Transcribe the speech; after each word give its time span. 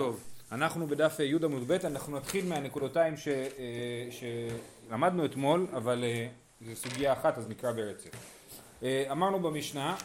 טוב, 0.00 0.24
אנחנו 0.52 0.86
בדף 0.86 1.20
י' 1.20 1.44
עמוד 1.44 1.68
ב', 1.68 1.72
אנחנו 1.72 2.16
נתחיל 2.16 2.48
מהנקודותיים 2.48 3.16
ש, 3.16 3.28
שלמדנו 4.10 5.24
אתמול, 5.24 5.66
אבל 5.72 6.04
זו 6.60 6.76
סוגיה 6.76 7.12
אחת 7.12 7.38
אז 7.38 7.48
נקרא 7.48 7.72
ברצף. 7.72 8.10
אמרנו 9.10 9.40
במשנה, 9.40 9.96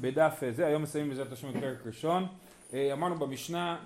בדף 0.00 0.40
זה, 0.50 0.66
היום 0.66 0.82
מסיימים 0.82 1.10
בעזרת 1.10 1.32
השם 1.32 1.48
את 1.48 1.54
פרק 1.54 1.86
ראשון, 1.86 2.26
אמרנו 2.74 3.14
במשנה, 3.14 3.76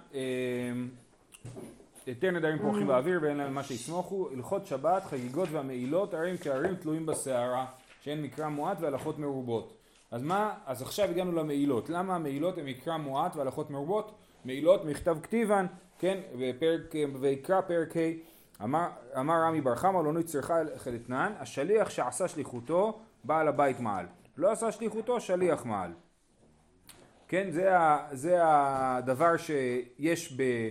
היתר 2.07 2.31
נדרים 2.31 2.59
פורחים 2.59 2.87
באוויר 2.87 3.19
ואין 3.23 3.37
להם 3.37 3.55
מה 3.55 3.63
שיסמוכו, 3.63 4.29
הלכות 4.33 4.67
שבת, 4.67 5.05
חגיגות 5.05 5.49
והמעילות, 5.53 6.15
הרים 6.15 6.37
כהרים 6.37 6.77
תלויים 6.77 7.07
בסערה, 7.07 7.67
שהן 8.01 8.23
מקרא 8.23 8.49
מועט 8.49 8.77
והלכות 8.81 9.19
מרובות. 9.19 9.75
אז 10.11 10.23
מה, 10.23 10.55
אז 10.67 10.83
עכשיו 10.83 11.11
הגענו 11.11 11.33
למעילות, 11.33 11.89
למה 11.91 12.15
המעילות 12.15 12.59
הן 12.59 12.65
מקרא 12.65 12.97
מועט 12.97 13.37
והלכות 13.37 13.71
מרובות? 13.71 14.15
מעילות 14.45 14.85
מכתב 14.85 15.17
כתיבן, 15.23 15.67
כן, 15.99 16.21
בפרק, 16.39 16.95
ויקרא 17.21 17.61
פרק 17.61 17.97
ה' 17.97 18.01
אמר, 18.65 18.89
אמר 19.21 19.35
רמי 19.35 19.61
בר 19.61 19.75
חמא 19.75 19.99
לא 20.05 20.13
נצרכה 20.13 20.55
חלתנן, 20.77 21.33
השליח 21.39 21.91
שעשה 21.91 22.29
שליחותו 22.29 23.01
בעל 23.25 23.49
הבית 23.49 23.81
מעל, 23.81 24.07
לא 24.37 24.53
עשה 24.53 24.73
שליחותו 24.73 25.21
שליח 25.21 25.65
מעל. 25.65 25.93
כן, 27.29 27.51
זה, 27.51 27.79
ה, 27.79 28.09
זה 28.13 28.39
הדבר 28.43 29.37
שיש 29.37 30.35
ב, 30.37 30.69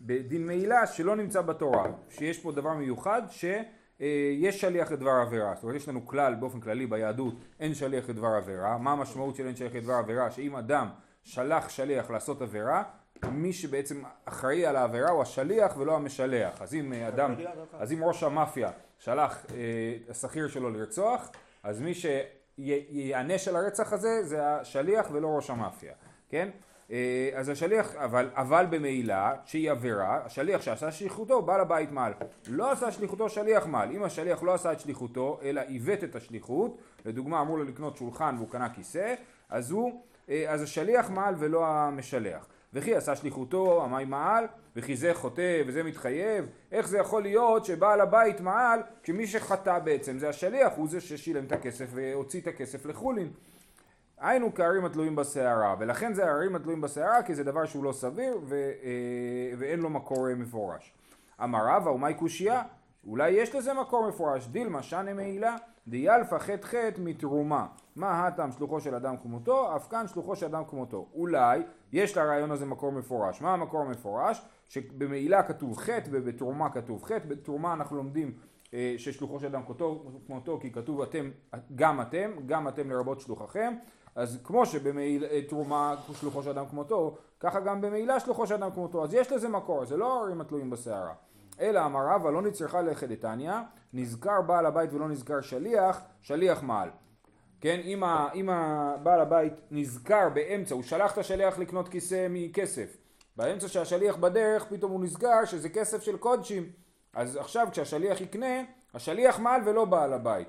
בדין 0.00 0.46
מעילה 0.46 0.86
שלא 0.86 1.16
נמצא 1.16 1.40
בתורה, 1.40 1.84
שיש 2.10 2.38
פה 2.38 2.52
דבר 2.52 2.74
מיוחד 2.74 3.22
שיש 3.28 4.60
שליח 4.60 4.92
לדבר 4.92 5.10
עבירה, 5.10 5.54
זאת 5.54 5.62
אומרת 5.62 5.76
יש 5.76 5.88
לנו 5.88 6.06
כלל 6.06 6.34
באופן 6.34 6.60
כללי 6.60 6.86
ביהדות 6.86 7.34
אין 7.60 7.74
שליח 7.74 8.08
לדבר 8.08 8.28
עבירה, 8.28 8.78
מה 8.78 8.92
המשמעות 8.92 9.36
של 9.36 9.46
אין 9.46 9.56
שליח 9.56 9.74
לדבר 9.74 9.94
עבירה? 9.94 10.30
שאם 10.30 10.56
אדם 10.56 10.88
שלח 11.24 11.68
שליח 11.68 12.10
לעשות 12.10 12.42
עבירה 12.42 12.82
מי 13.32 13.52
שבעצם 13.52 14.02
אחראי 14.24 14.66
על 14.66 14.76
העבירה 14.76 15.10
הוא 15.10 15.22
השליח 15.22 15.76
ולא 15.76 15.96
המשלח. 15.96 16.62
אז 16.62 16.74
אם 16.74 16.92
אדם, 16.92 17.34
אז 17.72 17.92
אם 17.92 18.04
ראש 18.04 18.22
המאפיה 18.22 18.70
שלח 18.98 19.46
אה, 19.50 19.56
השכיר 20.10 20.48
שלו 20.48 20.70
לרצוח, 20.70 21.30
אז 21.62 21.80
מי 21.80 21.92
שיענש 21.94 23.48
על 23.48 23.56
הרצח 23.56 23.92
הזה 23.92 24.22
זה 24.22 24.46
השליח 24.48 25.06
ולא 25.12 25.28
ראש 25.28 25.50
המאפיה, 25.50 25.92
כן? 26.28 26.48
אה, 26.90 27.30
אז 27.34 27.48
השליח, 27.48 27.94
אבל, 27.94 28.30
אבל 28.34 28.66
במעילה, 28.70 29.34
שהיא 29.44 29.70
עבירה, 29.70 30.20
השליח 30.24 30.62
שעשה 30.62 30.92
שליחותו, 30.92 31.42
בעל 31.42 31.60
הבית 31.60 31.92
מעל. 31.92 32.12
לא 32.48 32.72
עשה 32.72 32.92
שליחותו 32.92 33.28
שליח 33.28 33.66
מעל. 33.66 33.90
אם 33.90 34.02
השליח 34.02 34.42
לא 34.42 34.54
עשה 34.54 34.72
את 34.72 34.80
שליחותו, 34.80 35.40
אלא 35.42 35.60
עיוות 35.60 36.04
את 36.04 36.16
השליחות, 36.16 36.78
לדוגמה 37.04 37.40
אמרו 37.40 37.56
לו 37.56 37.64
לקנות 37.64 37.96
שולחן 37.96 38.34
והוא 38.36 38.50
קנה 38.50 38.68
כיסא, 38.68 39.14
אז 39.48 39.70
הוא, 39.70 40.02
אה, 40.28 40.44
אז 40.48 40.62
השליח 40.62 41.10
מעל 41.10 41.34
ולא 41.38 41.66
המשלח. 41.66 42.46
וכי 42.72 42.94
עשה 42.94 43.16
שליחותו, 43.16 43.84
המים 43.84 44.10
מעל, 44.10 44.44
וכי 44.76 44.96
זה 44.96 45.14
חוטא 45.14 45.62
וזה 45.66 45.82
מתחייב, 45.82 46.46
איך 46.72 46.88
זה 46.88 46.98
יכול 46.98 47.22
להיות 47.22 47.64
שבעל 47.64 48.00
הבית 48.00 48.40
מעל, 48.40 48.80
כשמי 49.02 49.26
שחטא 49.26 49.78
בעצם 49.78 50.18
זה 50.18 50.28
השליח, 50.28 50.72
הוא 50.76 50.88
זה 50.88 51.00
ששילם 51.00 51.44
את 51.44 51.52
הכסף 51.52 51.86
והוציא 51.90 52.40
את 52.40 52.46
הכסף 52.46 52.86
לחולין. 52.86 53.30
היינו 54.18 54.54
כערים 54.54 54.84
התלויים 54.84 55.16
בסערה, 55.16 55.74
ולכן 55.78 56.14
זה 56.14 56.26
הערים 56.26 56.56
התלויים 56.56 56.80
בסערה 56.80 57.22
כי 57.22 57.34
זה 57.34 57.44
דבר 57.44 57.66
שהוא 57.66 57.84
לא 57.84 57.92
סביר 57.92 58.38
ו, 58.44 58.54
אה, 58.54 59.56
ואין 59.58 59.80
לו 59.80 59.90
מקור 59.90 60.34
מפורש. 60.34 60.92
אמר 61.44 61.66
רבא 61.66 61.90
ומאי 61.90 62.14
קושייה? 62.14 62.62
אולי 63.06 63.30
יש 63.30 63.54
לזה 63.54 63.74
מקור 63.74 64.08
מפורש, 64.08 64.46
דילמה 64.46 64.82
שנה 64.82 65.14
מעילה, 65.14 65.56
דיאלפא 65.88 66.38
חטא 66.38 66.90
מתרומה. 66.98 67.66
מה 67.96 68.26
הטעם 68.26 68.52
שלוחו 68.52 68.80
של 68.80 68.94
אדם 68.94 69.16
כמותו? 69.16 69.76
אף 69.76 69.88
כאן 69.88 70.08
שלוחו 70.08 70.36
של 70.36 70.46
אדם 70.46 70.64
כמותו. 70.64 71.06
אולי 71.14 71.62
יש 71.92 72.16
לרעיון 72.16 72.50
הזה 72.50 72.66
מקור 72.66 72.92
מפורש. 72.92 73.40
מה 73.40 73.52
המקור 73.52 73.80
המפורש? 73.80 74.42
שבמעילה 74.68 75.42
כתוב 75.42 75.76
חטא 75.76 76.08
ובתרומה 76.10 76.70
כתוב 76.70 77.04
חטא. 77.04 77.28
בתרומה 77.28 77.72
אנחנו 77.72 77.96
לומדים 77.96 78.32
אה, 78.74 78.94
ששלוחו 78.98 79.40
של 79.40 79.46
אדם 79.46 79.62
כמותו 80.26 80.58
כי 80.60 80.72
כתוב 80.72 81.00
אתם, 81.00 81.30
גם 81.74 82.00
אתם, 82.00 82.30
גם 82.46 82.68
אתם 82.68 82.90
לרבות 82.90 83.20
שלוחכם. 83.20 83.74
אז 84.14 84.38
כמו 84.44 84.66
שבתרומה 84.66 85.94
אה, 86.08 86.14
שלוחו 86.14 86.42
של 86.42 86.50
אדם 86.50 86.66
כמותו, 86.66 87.16
ככה 87.40 87.60
גם 87.60 87.80
במעילה 87.80 88.20
שלוחו 88.20 88.46
של 88.46 88.54
אדם 88.54 88.70
כמותו. 88.70 89.04
אז 89.04 89.14
יש 89.14 89.32
לזה 89.32 89.48
מקור, 89.48 89.84
זה 89.84 89.96
לא 89.96 90.22
הרים 90.22 90.40
התלויים 90.40 90.70
בסערה. 90.70 91.14
אלא 91.60 91.84
אמר 91.86 92.06
רבא 92.06 92.30
לא 92.30 92.42
נצרכה 92.42 92.82
לכת 92.82 93.08
דתניא, 93.08 93.52
נזכר 93.92 94.42
בעל 94.42 94.66
הבית 94.66 94.92
ולא 94.92 95.08
נזכר 95.08 95.40
שליח, 95.40 96.00
שליח 96.20 96.62
מעל. 96.62 96.88
כן, 97.60 97.80
אם, 97.84 98.04
ה, 98.04 98.28
אם 98.34 98.50
הבעל 98.50 99.20
הבית 99.20 99.52
נזכר 99.70 100.28
באמצע, 100.34 100.74
הוא 100.74 100.82
שלח 100.82 101.12
את 101.12 101.18
השליח 101.18 101.58
לקנות 101.58 101.88
כיסא 101.88 102.26
מכסף, 102.30 102.96
באמצע 103.36 103.68
שהשליח 103.68 104.16
בדרך 104.16 104.64
פתאום 104.64 104.92
הוא 104.92 105.00
נזכר 105.00 105.44
שזה 105.44 105.68
כסף 105.68 106.02
של 106.02 106.16
קודשים, 106.16 106.70
אז 107.14 107.36
עכשיו 107.36 107.68
כשהשליח 107.70 108.20
יקנה, 108.20 108.62
השליח 108.94 109.38
מעל 109.38 109.60
ולא 109.64 109.84
בעל 109.84 110.12
הבית. 110.12 110.48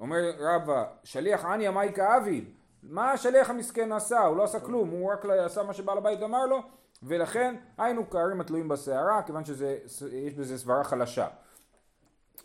אומר 0.00 0.18
רבא, 0.38 0.84
שליח 1.04 1.44
עניא 1.44 1.70
מאי 1.70 1.92
כאביד, 1.94 2.50
מה 2.82 3.12
השליח 3.12 3.50
המסכן 3.50 3.92
עשה? 3.92 4.20
הוא 4.20 4.36
לא 4.36 4.44
עשה 4.44 4.60
כלום, 4.60 4.90
הוא 4.90 5.12
רק 5.12 5.24
עשה 5.24 5.62
מה 5.62 5.72
שבעל 5.72 5.98
הבית 5.98 6.22
אמר 6.22 6.46
לו, 6.46 6.62
ולכן 7.02 7.54
היינו 7.78 8.10
כערים 8.10 8.40
התלויים 8.40 8.68
בסערה, 8.68 9.22
כיוון 9.22 9.42
שיש 9.44 10.34
בזה 10.34 10.58
סברה 10.58 10.84
חלשה. 10.84 11.26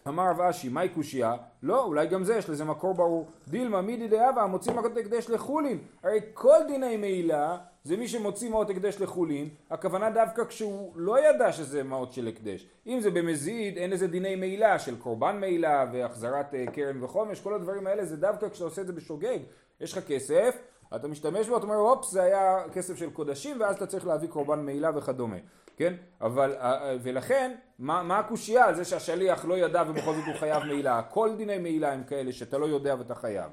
אמר 0.08 0.30
רב 0.30 0.42
אשי, 0.42 0.70
מהי 0.70 0.90
קושייה? 0.90 1.36
לא, 1.64 1.84
אולי 1.84 2.08
גם 2.08 2.24
זה, 2.24 2.36
יש 2.36 2.50
לזה 2.50 2.66
מקור 2.66 2.94
ברור. 2.94 3.28
דילמה 3.48 3.82
מידי 3.82 4.08
דאבה, 4.08 4.44
המוציא 4.44 4.74
מעות 4.74 4.98
הקדש 4.98 5.30
לחולין. 5.30 5.78
הרי 6.04 6.20
כל 6.34 6.58
דיני 6.68 6.98
מעילה 6.98 7.58
זה 7.84 7.98
מי 7.98 8.08
שמוציא 8.08 8.50
מעות 8.50 8.70
הקדש 8.70 9.02
לחולין, 9.02 9.50
הכוונה 9.70 10.10
דווקא 10.10 10.46
כשהוא 10.46 10.92
לא 10.96 11.30
ידע 11.30 11.52
שזה 11.52 11.84
מעות 11.84 12.14
של 12.14 12.28
הקדש. 12.28 12.68
אם 12.88 13.00
זה 13.00 13.12
במזיד, 13.12 13.78
אין 13.78 13.90
לזה 13.90 14.08
דיני 14.08 14.36
מעילה 14.36 14.80
של 14.80 15.00
קורבן 15.00 15.40
מעילה 15.40 15.86
והחזרת 15.94 16.54
uh, 16.54 16.72
קרן 16.72 17.04
וחומש, 17.04 17.40
כל 17.40 17.54
הדברים 17.54 17.88
האלה 17.88 18.06
זה 18.06 18.18
דווקא 18.18 18.50
כשאתה 18.50 18.66
עושה 18.66 18.82
את 18.82 18.88
זה 18.88 18.94
בשוגג. 18.94 19.40
יש 19.82 19.98
לך 19.98 20.08
כסף, 20.08 20.58
אתה 20.96 21.08
משתמש 21.08 21.48
בו, 21.48 21.58
אתה 21.58 21.64
אומר, 21.64 21.76
אופס, 21.76 22.12
זה 22.12 22.24
היה 22.24 22.64
כסף 22.74 22.96
של 22.96 23.10
קודשים, 23.10 23.62
ואז 23.62 23.76
אתה 23.76 23.88
צריך 23.88 24.08
להביא 24.08 24.28
קורבן 24.28 24.66
מעילה 24.66 24.98
וכדומה. 24.98 25.38
כן? 25.78 25.94
אבל, 26.22 26.54
אה, 26.54 26.90
אה, 26.90 26.98
ולכן, 27.04 27.56
מה, 27.80 28.04
מה 28.04 28.20
הקושייה 28.20 28.66
על 28.66 28.76
זה 28.76 28.86
שהשליח 28.86 29.46
לא 29.46 29.58
ידע 29.58 29.84
ובכל 29.88 30.14
זאת 30.14 30.26
הוא 30.28 30.36
חייב 30.36 30.64
מעילה? 30.64 31.02
כל 31.02 31.36
דיני 31.38 31.58
מעילה 31.58 31.94
הם 31.94 32.04
כאלה 32.04 32.32
שאתה 32.32 32.58
לא 32.58 32.66
יודע 32.66 32.96
ואתה 33.00 33.16
חייב. 33.16 33.52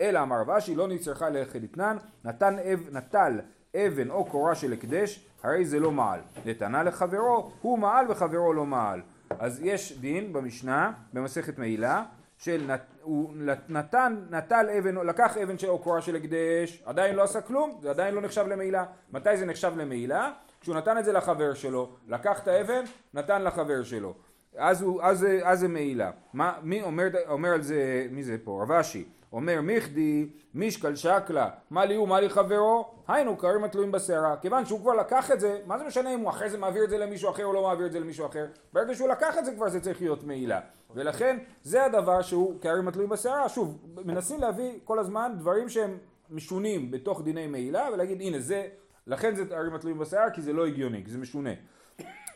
אלא 0.00 0.22
אמר 0.22 0.40
רבשי 0.40 0.74
לא 0.74 0.88
נצרכה 0.88 1.28
ללכת 1.28 1.60
אתנן, 1.64 1.96
נתן 2.24 2.56
אב, 2.58 2.80
נטל 2.92 3.40
אבן 3.76 4.10
או 4.10 4.24
קורה 4.24 4.54
של 4.54 4.72
הקדש, 4.72 5.26
הרי 5.42 5.64
זה 5.64 5.80
לא 5.80 5.90
מעל. 5.90 6.20
נתנה 6.46 6.82
לחברו, 6.82 7.50
הוא 7.62 7.78
מעל 7.78 8.10
וחברו 8.10 8.52
לא 8.52 8.66
מעל. 8.66 9.00
אז 9.38 9.60
יש 9.62 9.98
דין 9.98 10.32
במשנה, 10.32 10.92
במסכת 11.12 11.58
מעילה, 11.58 12.04
של 12.38 12.64
נת, 12.66 12.80
הוא 13.02 13.32
נתן, 13.68 14.16
נטל 14.30 14.66
אבן, 14.78 14.94
לקח 14.94 15.36
אבן 15.36 15.58
של 15.58 15.68
קורה 15.82 16.00
של 16.00 16.16
הקדש, 16.16 16.82
עדיין 16.86 17.16
לא 17.16 17.22
עשה 17.22 17.40
כלום, 17.40 17.78
זה 17.82 17.90
עדיין 17.90 18.14
לא 18.14 18.20
נחשב 18.20 18.46
למעילה. 18.46 18.84
מתי 19.12 19.36
זה 19.36 19.46
נחשב 19.46 19.72
למעילה? 19.76 20.32
כשהוא 20.60 20.76
נתן 20.76 20.98
את 20.98 21.04
זה 21.04 21.12
לחבר 21.12 21.54
שלו, 21.54 21.90
לקח 22.08 22.42
את 22.42 22.48
האבן, 22.48 22.84
נתן 23.14 23.42
לחבר 23.42 23.82
שלו. 23.82 24.14
אז, 24.56 24.82
הוא, 24.82 25.02
אז, 25.02 25.26
אז 25.42 25.60
זה 25.60 25.68
מעילה. 25.68 26.10
מה, 26.32 26.58
מי 26.62 26.82
אומר, 26.82 27.08
אומר 27.28 27.48
על 27.48 27.62
זה, 27.62 28.06
מי 28.10 28.22
זה 28.22 28.36
פה? 28.44 28.62
רב 28.62 28.72
אשי. 28.72 29.04
אומר 29.32 29.60
מיכדי 29.60 30.28
מישקל 30.54 30.96
שקלה 30.96 31.50
מה 31.70 31.84
לי 31.84 31.94
הוא 31.94 32.08
מה 32.08 32.20
לי 32.20 32.28
חברו? 32.28 32.94
היינו 33.08 33.36
קרים 33.36 33.64
התלויים 33.64 33.92
בסערה. 33.92 34.36
כיוון 34.36 34.66
שהוא 34.66 34.80
כבר 34.80 34.94
לקח 34.94 35.30
את 35.30 35.40
זה 35.40 35.60
מה 35.66 35.78
זה 35.78 35.84
משנה 35.84 36.14
אם 36.14 36.20
הוא 36.20 36.30
אחרי 36.30 36.50
זה 36.50 36.58
מעביר 36.58 36.84
את 36.84 36.90
זה 36.90 36.98
למישהו 36.98 37.30
אחר 37.30 37.44
או 37.44 37.52
לא 37.52 37.62
מעביר 37.62 37.86
את 37.86 37.92
זה 37.92 38.00
למישהו 38.00 38.26
אחר? 38.26 38.46
ברגע 38.72 38.94
שהוא 38.94 39.08
לקח 39.08 39.38
את 39.38 39.44
זה 39.44 39.52
כבר 39.54 39.68
זה 39.68 39.80
צריך 39.80 40.00
להיות 40.00 40.24
מעילה. 40.24 40.60
ולכן 40.94 41.38
זה 41.62 41.84
הדבר 41.84 42.22
שהוא 42.22 42.60
קרים 42.60 42.88
התלויים 42.88 43.10
בסערה. 43.10 43.48
שוב 43.48 43.78
מנסים 44.04 44.40
להביא 44.40 44.78
כל 44.84 44.98
הזמן 44.98 45.32
דברים 45.38 45.68
שהם 45.68 45.98
משונים 46.30 46.90
בתוך 46.90 47.22
דיני 47.22 47.46
מעילה 47.46 47.88
ולהגיד 47.92 48.20
הנה 48.20 48.40
זה 48.40 48.66
לכן 49.06 49.34
זה 49.34 49.44
ערים 49.50 49.74
התלויים 49.74 49.98
בשיער 49.98 50.30
כי 50.30 50.42
זה 50.42 50.52
לא 50.52 50.66
הגיוני, 50.66 51.04
כי 51.04 51.10
זה 51.10 51.18
משונה. 51.18 51.50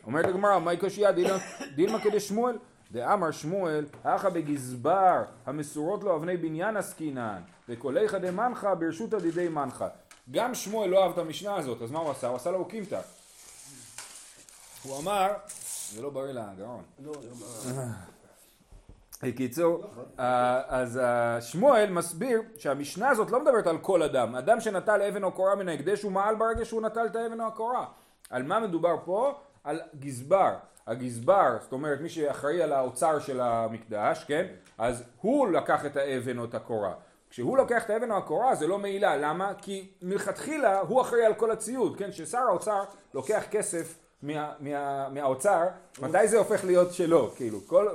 אומרת 0.03 0.25
הגמרא, 0.25 0.59
מהי 0.59 0.77
קושייה 0.77 1.11
דילמה 1.75 1.99
כדי 2.03 2.19
שמואל? 2.19 2.57
דאמר 2.93 3.31
שמואל, 3.31 3.85
אחא 4.03 4.29
בגזבר, 4.29 5.23
המסורות 5.45 6.03
לו 6.03 6.15
אבני 6.15 6.37
בניין 6.37 6.77
עסקינן, 6.77 7.41
וקוליך 7.69 8.13
דמנחה 8.13 8.75
ברשות 8.75 9.13
הדידי 9.13 9.49
מנחה. 9.49 9.87
גם 10.31 10.55
שמואל 10.55 10.89
לא 10.89 11.03
אהב 11.03 11.11
את 11.11 11.17
המשנה 11.17 11.55
הזאת, 11.55 11.81
אז 11.81 11.91
מה 11.91 11.99
הוא 11.99 12.11
עשה? 12.11 12.27
הוא 12.27 12.35
עשה 12.35 12.51
לו 12.51 12.59
אוקימתא. 12.59 13.01
הוא 14.83 14.99
אמר, 14.99 15.27
זה 15.91 16.01
לא 16.01 16.09
בריא 16.09 16.31
לגרון. 16.31 16.83
לא, 16.99 17.11
לא 17.11 17.83
בקיצור, 19.23 19.83
אה, 20.19 20.61
אז 20.67 20.97
אה, 20.97 21.41
שמואל 21.41 21.89
מסביר 21.89 22.41
שהמשנה 22.57 23.09
הזאת 23.09 23.31
לא 23.31 23.39
מדברת 23.39 23.67
על 23.67 23.77
כל 23.77 24.03
אדם. 24.03 24.35
אדם 24.35 24.59
שנטל 24.59 25.01
אבן 25.01 25.23
או 25.23 25.31
קורה 25.31 25.55
מן 25.55 25.69
ההקדש 25.69 26.01
הוא 26.01 26.11
מעל 26.11 26.35
ברגע 26.35 26.65
שהוא 26.65 26.81
נטל 26.81 27.05
את 27.05 27.15
האבן 27.15 27.41
או 27.41 27.47
הקורה. 27.47 27.85
על 28.29 28.43
מה 28.43 28.59
מדובר 28.59 28.95
פה? 29.05 29.39
על 29.63 29.81
גזבר. 29.99 30.55
הגזבר, 30.87 31.57
זאת 31.61 31.71
אומרת 31.71 32.01
מי 32.01 32.09
שאחראי 32.09 32.61
על 32.63 32.73
האוצר 32.73 33.19
של 33.19 33.41
המקדש, 33.41 34.23
כן? 34.23 34.45
אז 34.77 35.03
הוא 35.21 35.47
לקח 35.47 35.85
את 35.85 35.97
האבן 35.97 36.37
או 36.37 36.45
את 36.45 36.55
הקורה. 36.55 36.93
כשהוא 37.29 37.57
לוקח 37.57 37.85
את 37.85 37.89
האבן 37.89 38.11
או 38.11 38.17
הקורה 38.17 38.55
זה 38.55 38.67
לא 38.67 38.79
מעילה, 38.79 39.17
למה? 39.17 39.53
כי 39.61 39.91
מלכתחילה 40.01 40.79
הוא 40.79 41.01
אחראי 41.01 41.25
על 41.25 41.33
כל 41.33 41.51
הציוד, 41.51 41.97
כן? 41.97 42.11
כששר 42.11 42.37
האוצר 42.37 42.83
לוקח 43.13 43.43
כסף 43.51 43.99
מה, 44.21 44.53
מה, 44.59 45.09
מהאוצר, 45.09 45.67
מתי 46.01 46.27
זה 46.27 46.37
הופך 46.37 46.65
להיות 46.65 46.93
שלו, 46.93 47.31
כאילו, 47.35 47.59
כל, 47.67 47.87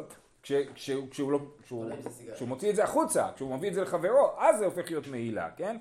כש, 0.43 0.53
כש, 0.75 0.91
כשהוא, 1.11 1.32
לא, 1.32 1.41
כשהוא, 1.62 1.91
כשהוא 2.35 2.49
מוציא 2.49 2.70
את 2.70 2.76
זה 2.76 2.85
החוצה, 2.85 3.26
כשהוא 3.35 3.56
מביא 3.56 3.69
את 3.69 3.75
זה 3.75 3.82
לחברו, 3.82 4.31
אז 4.38 4.59
זה 4.59 4.65
הופך 4.65 4.91
להיות 4.91 5.06
מעילה, 5.06 5.49
כן? 5.56 5.76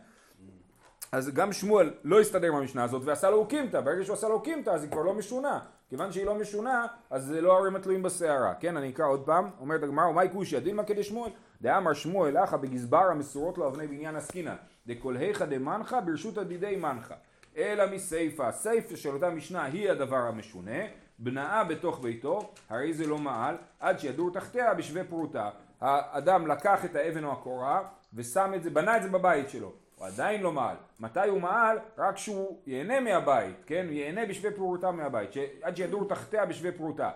אז 1.11 1.29
גם 1.29 1.53
שמואל 1.53 1.93
לא 2.03 2.19
הסתדר 2.19 2.47
עם 2.47 2.55
המשנה 2.55 2.83
הזאת 2.83 3.01
ועשה 3.05 3.29
לו 3.29 3.37
אוקימתא, 3.37 3.81
ברגע 3.81 4.03
שהוא 4.03 4.13
עשה 4.13 4.27
לו 4.27 4.33
אוקימתא 4.33 4.69
אז 4.69 4.83
היא 4.83 4.91
כבר 4.91 5.01
לא 5.01 5.13
משונה, 5.13 5.59
כיוון 5.89 6.11
שהיא 6.11 6.25
לא 6.25 6.35
משונה 6.35 6.85
אז 7.09 7.25
זה 7.25 7.41
לא 7.41 7.57
הרים 7.57 7.75
התלויים 7.75 8.03
בסערה, 8.03 8.53
כן 8.53 8.77
אני 8.77 8.89
אקרא 8.89 9.05
עוד 9.05 9.25
פעם, 9.25 9.49
אומרת 9.59 9.83
הגמרא 9.83 10.07
ומאי 10.07 10.29
כושי 10.33 10.59
דילמה 10.59 10.83
כדי 10.83 11.03
שמואל, 11.03 11.31
דאמר 11.61 11.93
שמואל 11.93 12.37
אחא 12.37 12.57
בגזבר 12.57 13.05
המסורות 13.11 13.57
לו 13.57 13.67
אבני 13.67 13.87
בניין 13.87 14.15
עסקינא, 14.15 14.53
דכל 14.87 15.17
היכא 15.17 15.45
דמנחה 15.45 16.01
ברשות 16.01 16.37
הדידי 16.37 16.75
מנחה, 16.75 17.15
אלא 17.57 17.95
מסיפא, 17.95 18.43
הסיפא 18.43 18.95
של 18.95 19.09
אותה 19.09 19.29
משנה 19.29 19.63
היא 19.63 19.89
הדבר 19.89 20.17
המשונה, 20.17 20.81
בנאה 21.19 21.63
בתוך 21.63 21.99
ביתו, 21.99 22.53
הרי 22.69 22.93
זה 22.93 23.07
לא 23.07 23.17
מעל, 23.17 23.55
עד 23.79 23.99
שידור 23.99 24.31
תחתיה 24.33 24.73
בשווה 24.73 25.03
פרוטה, 25.03 25.49
האדם 25.81 26.47
לקח 26.47 26.85
את 26.85 26.95
האבן 26.95 27.23
או 27.23 27.31
הקורה 27.31 27.81
ושם 28.13 28.51
את 28.55 28.63
זה, 28.63 28.69
בנה 28.69 28.97
את 28.97 29.03
זה 29.03 29.09
בבית 29.09 29.49
שלו 29.49 29.73
הוא 29.97 30.07
עדיין 30.07 30.41
לא 30.41 30.51
מעל. 30.51 30.75
מתי 30.99 31.27
הוא 31.29 31.41
מעל? 31.41 31.77
רק 31.97 32.15
כשהוא 32.15 32.57
ייהנה 32.67 32.99
מהבית, 32.99 33.55
כן? 33.65 33.87
ייהנה 33.89 34.25
בשווה 34.25 34.51
פרוטה 34.51 34.91
מהבית, 34.91 35.33
ש... 35.33 35.37
עד 35.61 35.77
שידור 35.77 36.07
תחתיה 36.07 36.45
בשווה 36.45 36.71
פרוטה. 36.71 37.09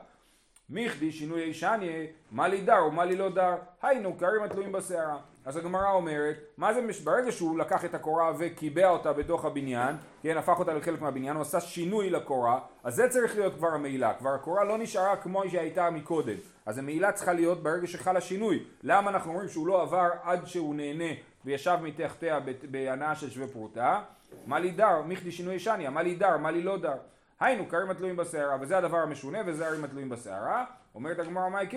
מיכדי 0.69 1.11
שינוי 1.11 1.41
ישניה, 1.41 2.05
מה 2.31 2.47
לי 2.47 2.61
דר 2.61 2.85
ומה 2.87 3.05
לי 3.05 3.15
לא 3.15 3.29
דר, 3.29 3.55
היינו 3.81 4.13
קרים 4.17 4.43
התלויים 4.43 4.71
בסערה. 4.71 5.17
אז 5.45 5.57
הגמרא 5.57 5.91
אומרת, 5.91 6.35
מה 6.57 6.73
זה, 6.73 6.81
מש... 6.81 7.01
ברגע 7.01 7.31
שהוא 7.31 7.59
לקח 7.59 7.85
את 7.85 7.93
הקורה 7.93 8.31
וקיבע 8.37 8.89
אותה 8.89 9.13
בתוך 9.13 9.45
הבניין, 9.45 9.95
כן, 10.23 10.37
הפך 10.37 10.59
אותה 10.59 10.73
לחלק 10.73 11.01
מהבניין, 11.01 11.35
הוא 11.35 11.41
עשה 11.41 11.59
שינוי 11.59 12.09
לקורה, 12.09 12.59
אז 12.83 12.95
זה 12.95 13.09
צריך 13.09 13.35
להיות 13.35 13.55
כבר 13.55 13.67
המעילה, 13.67 14.13
כבר 14.13 14.29
הקורה 14.29 14.63
לא 14.63 14.77
נשארה 14.77 15.15
כמו 15.15 15.43
שהייתה 15.49 15.89
מקודם, 15.89 16.35
אז 16.65 16.77
המעילה 16.77 17.11
צריכה 17.11 17.33
להיות 17.33 17.63
ברגע 17.63 17.87
שחל 17.87 18.17
השינוי. 18.17 18.63
למה 18.83 19.09
אנחנו 19.09 19.31
אומרים 19.31 19.49
שהוא 19.49 19.67
לא 19.67 19.81
עבר 19.81 20.09
עד 20.23 20.47
שהוא 20.47 20.75
נהנה 20.75 21.13
וישב 21.45 21.77
מתחתיה 21.81 22.39
בהנאה 22.71 23.15
של 23.15 23.29
שווה 23.29 23.47
פרוטה, 23.47 24.01
מה 24.45 24.59
לי 24.59 24.71
דר, 24.71 25.01
מיכדי 25.01 25.31
שינוי 25.31 25.59
שניה, 25.59 25.89
מה 25.89 26.01
לי 26.01 26.15
דר, 26.15 26.37
מה 26.37 26.51
לי 26.51 26.63
לא 26.63 26.77
דר. 26.77 26.97
היינו 27.39 27.65
קרים 27.65 27.89
התלויים 27.89 28.15
בסערה, 28.15 28.57
וזה 28.61 28.77
הדבר 28.77 28.97
המשונה 28.97 29.39
וזה 29.45 29.67
הרים 29.67 29.83
התלויים 29.83 30.09
בסערה. 30.09 30.65
אומרת 30.95 31.19
הגמרא 31.19 31.49
מאי 31.49 31.67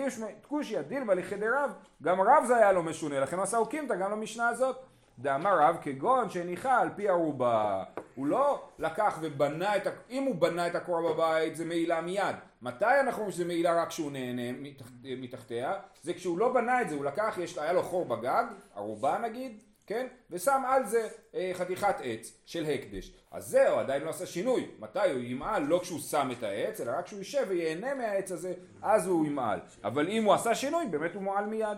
קושי, 0.47 0.81
דילבה 0.83 1.13
לכדי 1.13 1.49
רב, 1.49 1.71
גם 2.03 2.21
רב 2.21 2.43
זה 2.47 2.57
היה 2.57 2.71
לו 2.71 2.83
משונה, 2.83 3.19
לכן 3.19 3.35
הוא 3.35 3.43
עשה 3.43 3.57
אוקימתא 3.57 3.95
גם 3.95 4.11
למשנה 4.11 4.47
הזאת. 4.47 4.85
דאמר 5.19 5.59
רב 5.59 5.77
כגון 5.81 6.29
שהניחה 6.29 6.81
על 6.81 6.89
פי 6.95 7.09
ערובה. 7.09 7.83
הוא 8.15 8.27
לא 8.27 8.67
לקח 8.79 9.17
ובנה 9.21 9.75
את, 9.75 9.87
אם 10.09 10.23
הוא 10.23 10.35
בנה 10.35 10.67
את 10.67 10.75
הקורה 10.75 11.13
בבית 11.13 11.55
זה 11.55 11.65
מעילה 11.65 12.01
מיד. 12.01 12.35
מתי 12.61 12.99
אנחנו 12.99 13.19
אומרים 13.19 13.31
שזה 13.31 13.45
מעילה 13.45 13.81
רק 13.81 13.87
כשהוא 13.87 14.11
נהנה 14.11 14.51
מתח, 14.51 14.91
מתחתיה? 15.03 15.73
זה 16.03 16.13
כשהוא 16.13 16.37
לא 16.37 16.53
בנה 16.53 16.81
את 16.81 16.89
זה, 16.89 16.95
הוא 16.95 17.05
לקח, 17.05 17.37
יש, 17.41 17.57
היה 17.57 17.73
לו 17.73 17.83
חור 17.83 18.05
בגג, 18.05 18.43
ערובה 18.75 19.17
נגיד, 19.17 19.63
כן? 19.87 20.07
ושם 20.31 20.63
על 20.67 20.85
זה 20.85 21.07
אה, 21.35 21.51
חתיכת 21.53 21.95
עץ 22.03 22.31
של 22.45 22.65
הקדש. 22.65 23.11
אז 23.31 23.47
זהו, 23.47 23.79
עדיין 23.79 24.03
לא 24.03 24.09
עשה 24.09 24.25
שינוי. 24.25 24.67
מתי 24.79 25.11
הוא 25.11 25.19
ימעל? 25.19 25.63
לא 25.63 25.79
כשהוא 25.83 25.99
שם 25.99 26.29
את 26.31 26.43
העץ, 26.43 26.81
אלא 26.81 26.91
רק 26.97 27.05
כשהוא 27.05 27.19
יישב 27.19 27.45
וייהנה 27.49 27.95
מהעץ 27.95 28.31
הזה, 28.31 28.53
אז 28.81 29.07
הוא 29.07 29.25
ימעל. 29.25 29.59
אבל 29.83 30.07
אם 30.07 30.23
הוא 30.23 30.33
עשה 30.33 30.55
שינוי, 30.55 30.85
באמת 30.85 31.15
הוא 31.15 31.23
מועל 31.23 31.45
מיד. 31.45 31.77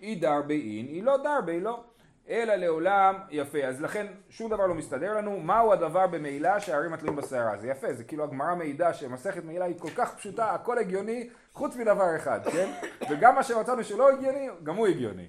אי 0.00 0.14
דר 0.14 0.42
בה 0.42 0.57
אין, 0.57 0.86
אי 0.86 1.02
לא 1.02 1.16
דר 1.16 1.40
בה 1.46 1.60
לא. 1.60 1.84
אלא 2.28 2.54
לעולם 2.54 3.14
יפה. 3.30 3.58
אז 3.64 3.82
לכן 3.82 4.06
שום 4.28 4.50
דבר 4.50 4.66
לא 4.66 4.74
מסתדר 4.74 5.16
לנו. 5.16 5.40
מהו 5.40 5.72
הדבר 5.72 6.06
במעילה 6.06 6.60
כהררים 6.60 6.92
התלויים 6.92 7.16
בשערה? 7.16 7.58
זה 7.58 7.68
יפה, 7.68 7.92
זה 7.92 8.04
כאילו 8.04 8.24
הגמרא 8.24 8.54
מעידה 8.54 8.94
שמסכת 8.94 9.44
מעילה 9.44 9.64
היא 9.64 9.78
כל 9.78 9.90
כך 9.90 10.14
פשוטה, 10.16 10.54
הכל 10.54 10.78
הגיוני, 10.78 11.28
חוץ 11.52 11.76
מדבר 11.76 12.16
אחד, 12.16 12.40
כן? 12.52 12.72
וגם 13.10 13.34
מה 13.34 13.42
שמצאנו 13.42 13.84
שלא 13.84 14.12
הגיוני, 14.12 14.48
גם 14.62 14.76
הוא 14.76 14.86
הגיוני. 14.86 15.26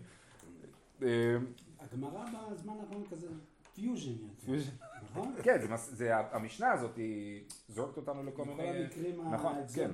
אה, 1.03 1.07
הגמרא 1.79 2.25
בזמן 2.51 2.73
האחרון 2.81 3.03
כזה 3.11 3.27
fusion. 3.75 4.11
Fusion. 4.45 4.71
נכון? 5.11 5.35
כן, 5.43 5.57
זה, 5.77 6.17
המשנה 6.31 6.71
הזאת 6.71 6.95
היא 6.95 7.43
זורקת 7.69 7.97
אותנו 7.97 8.23
לכל 8.23 8.45
מיני... 8.45 8.63
כל 8.63 8.77
המקרים 8.77 9.33
נכון, 9.33 9.55
כן. 9.75 9.91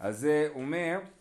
אז 0.00 0.18
זה 0.18 0.48
אומר, 0.54 0.98
אה, 0.98 1.19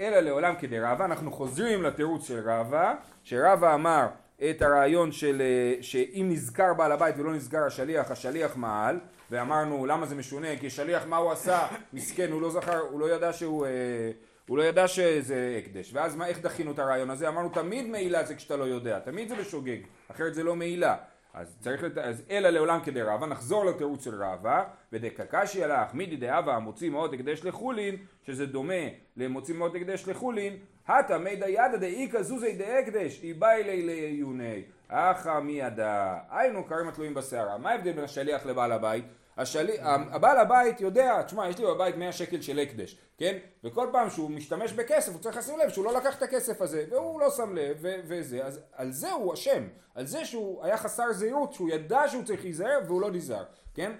אלא 0.00 0.20
לעולם 0.20 0.54
כדרבה, 0.58 1.04
אנחנו 1.04 1.32
חוזרים 1.32 1.82
לתירוץ 1.82 2.28
של 2.28 2.50
רבה, 2.50 2.94
שרבה 3.24 3.74
אמר 3.74 4.06
את 4.50 4.62
הרעיון 4.62 5.12
של 5.12 5.40
אה, 5.40 5.82
שאם 5.82 6.26
נזכר 6.30 6.74
בעל 6.74 6.92
הבית 6.92 7.18
ולא 7.18 7.32
נזכר 7.32 7.66
השליח, 7.66 8.10
השליח 8.10 8.56
מעל, 8.56 8.98
ואמרנו 9.30 9.86
למה 9.86 10.06
זה 10.06 10.14
משונה, 10.14 10.56
כי 10.60 10.70
שליח 10.70 11.06
מה 11.06 11.16
הוא 11.16 11.32
עשה, 11.32 11.66
מסכן, 11.92 12.32
הוא 12.32 12.42
לא 12.42 12.50
זכר, 12.50 12.78
הוא 12.78 13.00
לא 13.00 13.14
ידע 13.14 13.32
שהוא... 13.32 13.66
אה, 13.66 14.10
הוא 14.48 14.58
לא 14.58 14.62
ידע 14.62 14.88
שזה 14.88 15.60
הקדש, 15.62 15.90
ואז 15.94 16.16
מה, 16.16 16.26
איך 16.26 16.40
דחינו 16.40 16.72
את 16.72 16.78
הרעיון 16.78 17.10
הזה? 17.10 17.28
אמרנו 17.28 17.48
תמיד 17.48 17.86
מעילה 17.86 18.24
זה 18.24 18.34
כשאתה 18.34 18.56
לא 18.56 18.64
יודע, 18.64 18.98
תמיד 18.98 19.28
זה 19.28 19.36
בשוגג, 19.36 19.78
אחרת 20.10 20.34
זה 20.34 20.44
לא 20.44 20.56
מעילה. 20.56 20.96
אז 21.38 21.56
צריך, 21.60 21.82
לת... 21.82 21.98
אז 21.98 22.22
אלא 22.30 22.48
לעולם 22.48 22.80
כדי 22.84 23.02
רבה, 23.02 23.26
נחזור 23.26 23.64
לתירוץ 23.64 24.04
של 24.04 24.22
רבה, 24.22 24.64
ודקקשי 24.92 25.64
הלך 25.64 25.94
מידי 25.94 26.16
דאבה 26.16 26.54
המוציא 26.54 26.90
מאוד 26.90 27.14
הקדש 27.14 27.44
לחולין, 27.44 27.96
שזה 28.22 28.46
דומה 28.46 28.74
למוציא 29.16 29.54
מאוד 29.54 29.76
הקדש 29.76 30.08
לחולין, 30.08 30.56
הטה 30.88 31.18
מי 31.18 31.36
דיידא 31.36 31.76
דאיכא 31.76 32.22
זוזי 32.22 32.56
דהקדש, 32.56 33.22
איבאי 33.22 33.64
לי 33.64 33.82
לעיוני, 33.82 34.62
אחא 34.88 35.40
מי 35.40 35.52
ידע, 35.52 36.18
היינו 36.30 36.64
קרים 36.64 36.88
התלויים 36.88 37.14
בסערה. 37.14 37.58
מה 37.58 37.70
ההבדל 37.70 37.92
בין 37.92 38.04
השליח 38.04 38.46
לבעל 38.46 38.72
הבית? 38.72 39.04
השלי... 39.38 39.76
הבעל 39.80 40.38
הבית 40.38 40.80
יודע, 40.80 41.22
תשמע, 41.22 41.48
יש 41.48 41.58
לי 41.58 41.66
בבית 41.66 41.96
100 41.96 42.12
שקל 42.12 42.40
של 42.40 42.58
הקדש, 42.58 42.96
כן? 43.18 43.38
וכל 43.64 43.88
פעם 43.92 44.10
שהוא 44.10 44.30
משתמש 44.30 44.72
בכסף 44.72 45.12
הוא 45.12 45.20
צריך 45.20 45.36
לשים 45.36 45.58
לב 45.58 45.68
שהוא 45.68 45.84
לא 45.84 45.94
לקח 45.94 46.16
את 46.16 46.22
הכסף 46.22 46.60
הזה, 46.60 46.84
והוא 46.90 47.20
לא 47.20 47.30
שם 47.30 47.54
לב, 47.54 47.76
וזה, 47.82 48.44
אז 48.44 48.60
על 48.72 48.92
זה 48.92 49.12
הוא 49.12 49.34
אשם, 49.34 49.62
על 49.94 50.06
זה 50.06 50.24
שהוא 50.24 50.64
היה 50.64 50.76
חסר 50.76 51.12
זהירות, 51.12 51.52
שהוא 51.52 51.70
ידע 51.70 52.08
שהוא 52.08 52.24
צריך 52.24 52.42
להיזהר 52.42 52.80
והוא 52.86 53.00
לא 53.00 53.10
נזהר, 53.10 53.44
כן? 53.74 53.92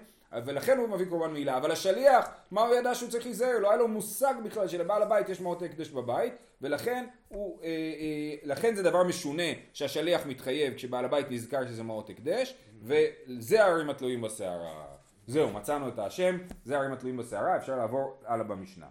ולכן 0.45 0.77
הוא 0.77 0.89
מביא 0.89 1.05
קורבן 1.05 1.31
מילה, 1.31 1.57
אבל 1.57 1.71
השליח, 1.71 2.29
מה 2.51 2.61
הוא 2.61 2.75
ידע 2.75 2.95
שהוא 2.95 3.09
צריך 3.09 3.25
להיזהר? 3.25 3.59
לא 3.59 3.69
היה 3.69 3.77
לו 3.77 3.87
מושג 3.87 4.33
בכלל 4.43 4.67
שלבעל 4.67 5.01
הבית 5.01 5.29
יש 5.29 5.41
מעות 5.41 5.61
הקדש 5.61 5.89
בבית, 5.89 6.33
ולכן 6.61 7.05
הוא, 7.27 7.59
אה, 7.63 7.67
אה, 7.67 8.35
לכן 8.43 8.75
זה 8.75 8.83
דבר 8.83 9.03
משונה 9.03 9.43
שהשליח 9.73 10.25
מתחייב 10.25 10.73
כשבעל 10.73 11.05
הבית 11.05 11.31
נזכר 11.31 11.67
שזה 11.67 11.83
מעות 11.83 12.09
הקדש, 12.09 12.55
וזה 12.81 13.63
הערים 13.63 13.89
התלויים 13.89 14.21
בסערה. 14.21 14.98
זהו, 15.29 15.53
מצאנו 15.53 15.87
את 15.87 15.99
השם, 15.99 16.37
זה 16.63 16.75
הערים 16.75 16.93
התלויים 16.93 17.17
בסערה, 17.17 17.57
אפשר 17.57 17.75
לעבור 17.75 18.17
הלאה 18.25 18.43
במשנה. 18.43 18.85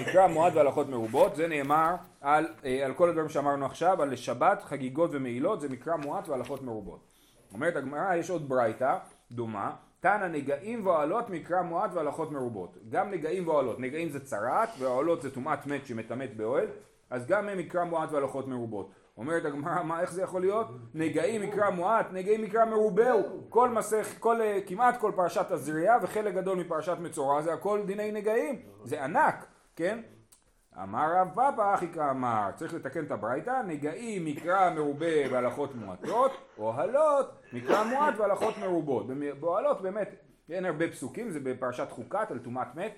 מקרא 0.00 0.26
מועד 0.26 0.56
והלכות 0.56 0.88
מרובות, 0.88 1.36
זה 1.36 1.48
נאמר 1.48 1.94
על, 2.20 2.46
אה, 2.64 2.84
על 2.84 2.94
כל 2.94 3.08
הדברים 3.08 3.28
שאמרנו 3.28 3.66
עכשיו, 3.66 4.02
על 4.02 4.16
שבת, 4.16 4.62
חגיגות 4.62 5.10
ומעילות, 5.12 5.60
זה 5.60 5.68
מקרא 5.68 5.96
מועט 5.96 6.28
והלכות 6.28 6.62
מרובות. 6.62 7.00
אומרת 7.52 7.76
הגמרא, 7.76 8.14
יש 8.14 8.30
עוד 8.30 8.48
ברייתא 8.48 8.98
דומה, 9.32 9.74
תנא 10.00 10.28
נגעים 10.28 10.86
ואוהלות 10.86 11.30
מקרא 11.30 11.62
מועט 11.62 11.90
והלכות 11.94 12.32
מרובות. 12.32 12.78
גם 12.88 13.10
נגעים 13.10 13.48
ואוהלות, 13.48 13.80
נגעים 13.80 14.10
זה 14.10 14.24
צרעת 14.24 14.68
ואוהלות 14.78 15.22
זה 15.22 15.34
טומאת 15.34 15.66
מת 15.66 15.86
שמטמאת 15.86 16.36
באוהל, 16.36 16.66
אז 17.10 17.26
גם 17.26 17.48
הם 17.48 17.58
מקרא 17.58 17.84
מועט 17.84 18.12
והלכות 18.12 18.48
מרובות. 18.48 18.90
אומרת 19.16 19.44
הגמרא, 19.44 19.82
מה, 19.82 20.00
איך 20.00 20.12
זה 20.12 20.22
יכול 20.22 20.40
להיות? 20.40 20.66
נגעים 20.94 21.42
מקרא 21.42 21.70
מועט, 21.70 22.06
נגעים 22.12 22.42
מקרא 22.42 22.64
מרובהו. 22.64 23.46
כל 23.48 23.68
מסך, 23.68 24.14
כל, 24.20 24.40
אה, 24.40 24.58
כמעט 24.66 25.00
כל 25.00 25.12
פרשת 25.16 25.50
הזריעה 25.50 25.98
וחלק 26.02 26.34
גדול 26.34 26.58
מפרשת 26.58 26.96
מצורע 27.00 27.42
זה 27.42 27.52
הכל 27.52 27.82
דיני 27.86 28.12
נגעים. 28.12 28.62
זה 28.84 29.04
ענק, 29.04 29.46
כן? 29.76 30.00
אמר 30.82 31.12
רב 31.16 31.28
פאפא 31.34 31.74
אחי 31.74 31.88
כאמר, 31.88 32.50
צריך 32.54 32.74
לתקן 32.74 33.04
את 33.04 33.10
הברייתא, 33.10 33.62
נגעים 33.66 34.24
מקרא 34.24 34.70
מרובה 34.70 35.28
בהלכות 35.30 35.74
מועטות, 35.74 36.32
אוהלות 36.58 37.42
מקרא 37.52 37.84
מועט 37.84 38.14
והלכות 38.18 38.58
מרובות. 38.58 39.06
באוהלות 39.40 39.82
באמת 39.82 40.14
אין 40.50 40.64
הרבה 40.64 40.88
פסוקים, 40.88 41.30
זה 41.30 41.40
בפרשת 41.40 41.90
חוקת 41.90 42.30
על 42.30 42.38
טומאת 42.38 42.74
מת. 42.74 42.94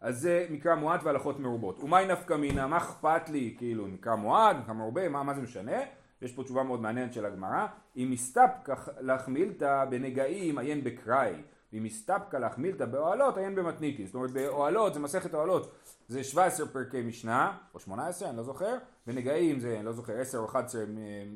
אז 0.00 0.20
זה 0.20 0.46
מקרא 0.50 0.74
מועט 0.74 1.00
והלכות 1.04 1.40
מרובות. 1.40 1.80
ומאי 1.80 2.06
נפקא 2.06 2.34
מינה, 2.34 2.66
מה 2.66 2.76
אכפת 2.76 3.28
לי, 3.28 3.54
כאילו, 3.58 3.86
מקרא 3.86 4.14
מועט, 4.14 4.56
מקרא 4.56 4.74
מרובה, 4.74 5.08
מה, 5.08 5.22
מה 5.22 5.34
זה 5.34 5.40
משנה? 5.40 5.80
יש 6.22 6.32
פה 6.32 6.44
תשובה 6.44 6.62
מאוד 6.62 6.80
מעניינת 6.80 7.12
של 7.12 7.26
הגמרא. 7.26 7.66
אם 7.96 8.08
מסתפקא 8.10 8.74
לך 9.00 9.28
מילתא 9.28 9.84
בנגעים 9.90 10.58
עיין 10.58 10.84
בקראי, 10.84 11.34
ואם 11.72 11.82
מסתפקא 11.82 12.36
לך 12.36 12.58
מילתא 12.58 12.84
באוהלות 12.84 13.38
עיין 13.38 13.54
במתניתין. 13.54 14.06
זאת 14.06 14.14
אומרת 14.14 14.30
באוהלות, 14.30 14.94
זה 14.94 15.00
מסכת 15.00 15.34
אוהלות, 15.34 15.74
זה 16.08 16.24
17 16.24 16.66
פרקי 16.66 17.02
משנה, 17.02 17.56
או 17.74 17.80
18, 17.80 18.28
אני 18.28 18.36
לא 18.36 18.42
זוכר, 18.42 18.76
בנגעים 19.06 19.60
זה, 19.60 19.76
אני 19.76 19.86
לא 19.86 19.92
זוכר, 19.92 20.20
10 20.20 20.38
או 20.38 20.44
11 20.44 20.82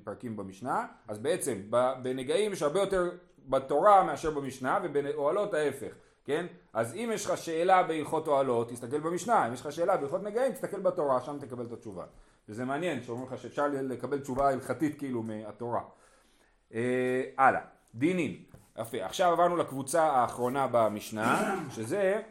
פרקים 0.04 0.36
במשנה, 0.36 0.86
אז 1.08 1.18
בעצם 1.18 1.58
בנגעים 2.02 2.52
יש 2.52 2.62
הרבה 2.62 2.80
יותר 2.80 3.10
בתורה 3.48 4.04
מאשר 4.04 4.30
במשנה, 4.30 4.78
ובאוהלות 4.82 5.54
ההפך. 5.54 5.92
כן? 6.30 6.46
אז 6.72 6.94
אם 6.94 7.10
יש 7.14 7.26
לך 7.26 7.38
שאלה 7.38 7.82
בהלכות 7.82 8.28
אוהלות, 8.28 8.68
תסתכל 8.68 9.00
במשנה, 9.00 9.46
אם 9.46 9.52
יש 9.52 9.60
לך 9.60 9.72
שאלה 9.72 9.96
בהלכות 9.96 10.22
נגעים, 10.22 10.52
תסתכל 10.52 10.80
בתורה, 10.80 11.20
שם 11.20 11.38
תקבל 11.40 11.64
את 11.64 11.72
התשובה. 11.72 12.04
וזה 12.48 12.64
מעניין 12.64 13.02
שאומרים 13.02 13.32
לך 13.32 13.42
שאפשר 13.42 13.66
לקבל 13.72 14.18
תשובה 14.18 14.48
הלכתית 14.48 14.98
כאילו 14.98 15.22
מהתורה. 15.22 15.80
אה, 16.74 17.22
הלאה, 17.38 17.60
דינים. 17.94 18.42
יפה, 18.78 19.04
עכשיו 19.04 19.32
עברנו 19.32 19.56
לקבוצה 19.56 20.02
האחרונה 20.02 20.66
במשנה, 20.72 21.56
שזה 21.74 22.22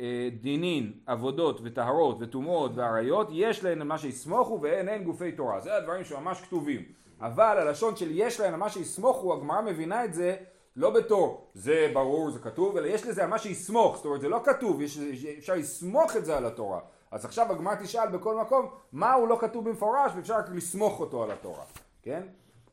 אה, 0.00 0.28
דינין, 0.40 0.92
עבודות 1.06 1.60
וטהרות 1.64 2.16
וטומאות 2.20 2.72
ועריות, 2.74 3.28
יש 3.32 3.64
להן 3.64 3.82
מה 3.82 3.98
שיסמוכו 3.98 4.58
ואין 4.62 4.88
הן 4.88 5.04
גופי 5.04 5.32
תורה. 5.32 5.60
זה 5.60 5.76
הדברים 5.76 6.04
שממש 6.04 6.40
כתובים. 6.40 6.82
אבל 7.20 7.58
הלשון 7.58 7.96
של 7.96 8.08
יש 8.10 8.40
להן 8.40 8.54
מה 8.54 8.70
שיסמוכו, 8.70 9.34
הגמרא 9.34 9.60
מבינה 9.60 10.04
את 10.04 10.14
זה 10.14 10.36
לא 10.76 10.90
בתור 10.90 11.50
זה 11.54 11.90
ברור, 11.94 12.30
זה 12.30 12.38
כתוב, 12.38 12.76
אלא 12.76 12.86
יש 12.86 13.06
לזה 13.06 13.26
מה 13.26 13.38
שיסמוך, 13.38 13.96
זאת 13.96 14.04
אומרת 14.04 14.20
זה 14.20 14.28
לא 14.28 14.40
כתוב, 14.44 14.80
יש, 14.80 14.98
אפשר 15.38 15.54
לסמוך 15.54 16.16
את 16.16 16.24
זה 16.24 16.36
על 16.36 16.46
התורה. 16.46 16.80
אז 17.10 17.24
עכשיו 17.24 17.52
הגמרא 17.52 17.74
תשאל 17.74 18.08
בכל 18.08 18.36
מקום, 18.40 18.68
מה 18.92 19.12
הוא 19.12 19.28
לא 19.28 19.38
כתוב 19.40 19.68
במפורש 19.68 20.12
ואפשר 20.16 20.34
רק 20.34 20.48
לסמוך 20.54 21.00
אותו 21.00 21.22
על 21.22 21.30
התורה, 21.30 21.64
כן? 22.02 22.22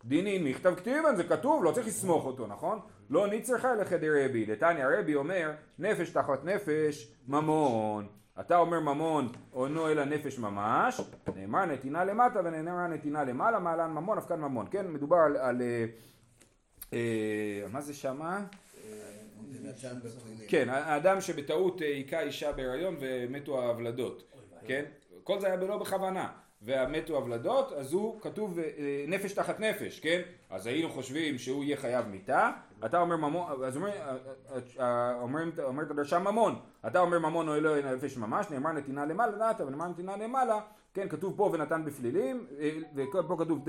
דינין 0.06 0.44
מכתב 0.44 0.76
כתיבן 0.76 1.16
זה 1.16 1.24
כתוב, 1.24 1.64
לא 1.64 1.72
צריך 1.72 1.88
לסמוך 1.88 2.26
אותו, 2.26 2.48
נכון? 2.48 2.80
לא 3.10 3.28
נצרכה 3.28 3.76
לחדר 3.76 4.26
רבי, 4.26 4.46
דתניא 4.46 4.86
רבי 5.00 5.16
אומר 5.16 5.52
נפש 5.80 6.10
תחת 6.10 6.46
נפש 6.46 7.14
ממון 7.28 8.08
אתה 8.40 8.58
אומר 8.58 8.80
ממון 8.80 9.28
עונו 9.52 9.88
אל 9.88 10.00
הנפש 10.00 10.40
ממש, 10.40 11.02
נאמר 11.36 11.66
נתינה 11.66 12.04
למטה 12.04 12.40
ונאמר 12.46 12.88
נתינה 12.88 13.24
למעלה, 13.24 13.60
מעלן 13.60 13.92
ממון, 13.92 14.18
אף 14.18 14.28
כאן 14.28 14.42
ממון, 14.42 14.66
כן? 14.72 14.88
מדובר 14.92 15.18
על, 15.18 15.38
על 15.38 15.62
אה, 15.62 15.68
אה, 15.68 15.86
מה 17.72 17.82
זה 17.82 17.94
שמה? 17.94 18.46
כן, 20.48 20.70
האדם 20.70 21.22
שבטעות 21.22 21.82
אה, 21.82 21.88
היכה 21.88 22.20
אישה 22.22 22.52
בהיריון 22.52 22.96
ומתו 23.00 23.62
ההבלדות, 23.62 24.24
כן? 24.68 24.86
כל 25.24 25.40
זה 25.40 25.48
היה 25.48 25.58
בלא 25.58 25.78
בכוונה. 25.78 26.32
ומתו 26.62 27.16
הוולדות, 27.16 27.72
אז 27.74 27.94
הוא 27.94 28.22
כתוב 28.22 28.60
אה, 28.60 29.06
נפש 29.08 29.34
תחת 29.34 29.60
נפש, 29.60 30.00
כן? 30.00 30.22
אז 30.50 30.68
היינו 30.68 30.90
חושבים 30.90 31.38
שהוא 31.38 31.64
יהיה 31.64 31.78
חייב 31.78 32.08
מיתה, 32.08 32.52
אתה 32.86 33.00
אומר 33.00 33.16
ממון, 33.16 33.64
אז 33.66 33.78
אומר, 33.78 33.92
אומרת, 35.64 35.92
הדרשה 35.92 36.20
ממון, 36.20 36.56
אתה 36.88 37.00
אומר 37.00 37.20
ממון 37.20 37.50
או 37.50 37.56
אלוהי 37.56 37.84
נפש 37.84 38.18
ממש, 38.18 38.50
נאמר 38.50 38.72
נתינה 38.72 39.06
למעלה, 39.06 39.50
נתת 39.50 39.62
ונאמר 39.62 39.88
נתינה 39.88 40.18
למעלה, 40.18 40.60
כן, 40.94 41.10
כתוב 41.10 41.38
פה 41.38 41.50
ונתן 41.54 41.86
בפלילים, 41.86 42.48
ופה 42.96 43.36
כתוב, 43.40 43.66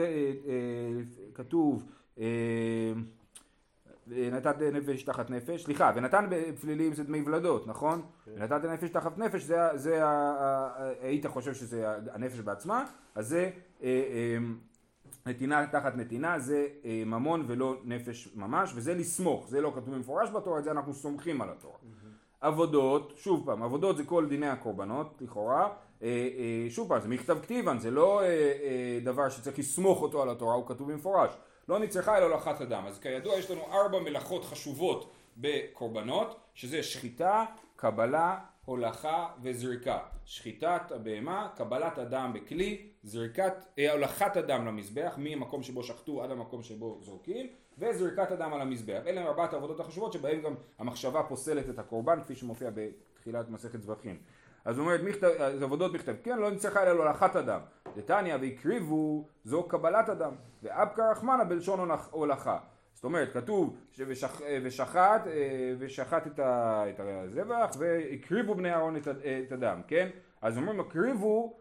כתוב 1.35 1.85
נתת 4.07 4.59
נפש 4.73 5.03
תחת 5.03 5.31
נפש, 5.31 5.65
סליחה, 5.65 5.93
ונתן 5.97 6.27
בפלילים 6.31 6.95
זה 6.95 7.05
דמי 7.05 7.23
ולדות, 7.27 7.67
נכון? 7.67 8.03
כן. 8.25 8.31
ונתת 8.35 8.65
נפש 8.65 8.91
תחת 8.91 9.19
נפש, 9.19 9.43
זה, 9.43 9.57
זה 9.75 10.03
היית 11.01 11.27
חושב 11.27 11.55
שזה 11.55 11.87
הנפש 12.13 12.39
בעצמה, 12.39 12.85
אז 13.15 13.29
זה 13.29 13.51
אה, 13.83 13.89
אה, 13.89 14.37
נתינה 15.27 15.67
תחת 15.67 15.97
נתינה, 15.97 16.39
זה 16.39 16.67
אה, 16.85 17.03
ממון 17.07 17.45
ולא 17.47 17.77
נפש 17.85 18.29
ממש, 18.35 18.73
וזה 18.75 18.95
לסמוך, 18.95 19.49
זה 19.49 19.61
לא 19.61 19.73
כתוב 19.77 19.95
במפורש 19.95 20.31
בתורה, 20.31 20.59
את 20.59 20.65
זה 20.65 20.71
אנחנו 20.71 20.95
סומכים 20.95 21.43
על 21.43 21.49
התורה. 21.51 21.79
עבודות, 22.41 23.13
שוב 23.17 23.47
פעם, 23.47 23.63
עבודות 23.63 23.97
זה 23.97 24.05
כל 24.05 24.29
דיני 24.29 24.49
הקורבנות, 24.49 25.19
לכאורה, 25.21 25.69
שוב 26.69 26.89
פעם, 26.89 27.01
זה 27.01 27.09
מכתב 27.09 27.39
כתיבן, 27.43 27.79
זה 27.79 27.91
לא 27.91 28.23
דבר 29.05 29.29
שצריך 29.29 29.59
לסמוך 29.59 30.03
אותו 30.03 30.23
על 30.23 30.31
התורה, 30.31 30.55
הוא 30.55 30.69
כתוב 30.69 30.93
במפורש. 30.93 31.31
לא 31.69 31.79
נצרכה 31.79 32.19
אלא 32.19 32.25
הולכת 32.25 32.61
הדם. 32.61 32.85
אז 32.87 32.99
כידוע 32.99 33.39
יש 33.39 33.51
לנו 33.51 33.63
ארבע 33.73 34.01
מלאכות 34.01 34.45
חשובות 34.45 35.13
בקורבנות, 35.37 36.41
שזה 36.55 36.83
שחיטה, 36.83 37.45
קבלה, 37.77 38.39
הולכה 38.65 39.29
וזריקה. 39.43 39.99
שחיטת 40.25 40.83
הבהמה, 40.91 41.49
קבלת 41.57 41.99
הדם 41.99 42.31
בכלי, 42.35 42.89
זריקת, 43.03 43.53
אה, 43.79 43.93
הולכת 43.93 44.37
הדם 44.37 44.67
למזבח, 44.67 45.15
מהמקום 45.17 45.63
שבו 45.63 45.83
שחטו 45.83 46.23
עד 46.23 46.31
המקום 46.31 46.63
שבו 46.63 46.99
זורקים, 47.03 47.47
וזריקת 47.79 48.31
הדם 48.31 48.53
על 48.53 48.61
המזבח. 48.61 49.03
אלה 49.07 49.21
הם 49.21 49.27
ארבעת 49.27 49.53
העבודות 49.53 49.81
החשובות 49.81 50.13
שבהן 50.13 50.43
גם 50.43 50.55
המחשבה 50.79 51.23
פוסלת 51.23 51.69
את 51.69 51.79
הקורבן, 51.79 52.23
כפי 52.23 52.35
שמופיע 52.35 52.71
בתחילת 52.75 53.49
מסכת 53.49 53.83
זבחים. 53.83 54.19
אז 54.67 54.79
הוא 54.79 54.87
אומר, 54.87 54.97
אז 55.39 55.63
עבודות 55.63 55.93
בכתב, 55.93 56.15
כן, 56.23 56.39
לא 56.39 56.51
נצטרך 56.51 56.77
אלא 56.77 56.93
להולכת 56.93 57.37
אדם. 57.37 57.61
דתניא 57.97 58.37
והקריבו, 58.41 59.29
זו 59.45 59.63
קבלת 59.63 60.09
אדם. 60.09 60.33
ואבקה 60.63 61.11
רחמנה 61.11 61.45
בלשון 61.45 61.91
הולכה. 62.11 62.59
זאת 62.95 63.05
אומרת, 63.05 63.33
כתוב 63.33 63.77
ושח, 63.99 64.41
ושחט, 64.63 65.27
אה, 65.27 65.75
ושחט 65.79 66.27
את 66.41 67.01
הזבח, 67.01 67.77
והקריבו 67.79 68.55
בני 68.55 68.73
אהרון 68.73 68.97
את 69.47 69.53
הדם, 69.53 69.81
כן? 69.89 70.09
אז 70.43 70.59
אומרים, 70.59 70.81
הקריבו, 70.81 71.57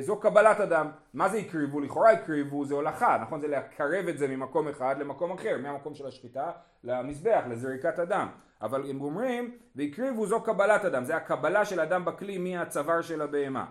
זו 0.00 0.16
קבלת 0.20 0.60
אדם. 0.60 0.90
מה 1.14 1.28
זה 1.28 1.38
הקריבו? 1.38 1.80
לכאורה 1.80 2.10
הקריבו 2.10 2.64
זה 2.64 2.74
הולכה, 2.74 3.18
נכון? 3.22 3.40
זה 3.40 3.48
לקרב 3.48 4.08
את 4.08 4.18
זה 4.18 4.28
ממקום 4.28 4.68
אחד 4.68 4.96
למקום 4.98 5.32
אחר, 5.32 5.56
מהמקום 5.62 5.94
של 5.94 6.06
השחיטה 6.06 6.50
למזבח, 6.84 7.42
לזריקת 7.48 7.98
הדם. 7.98 8.28
אבל 8.62 8.90
הם 8.90 9.00
אומרים, 9.00 9.56
והקריבו 9.76 10.26
זו 10.26 10.40
קבלת 10.40 10.84
אדם, 10.84 11.04
זה 11.04 11.16
הקבלה 11.16 11.64
של 11.64 11.80
אדם 11.80 12.04
בכלי 12.04 12.38
מהצוואר 12.38 13.00
של 13.00 13.22
הבהמה. 13.22 13.64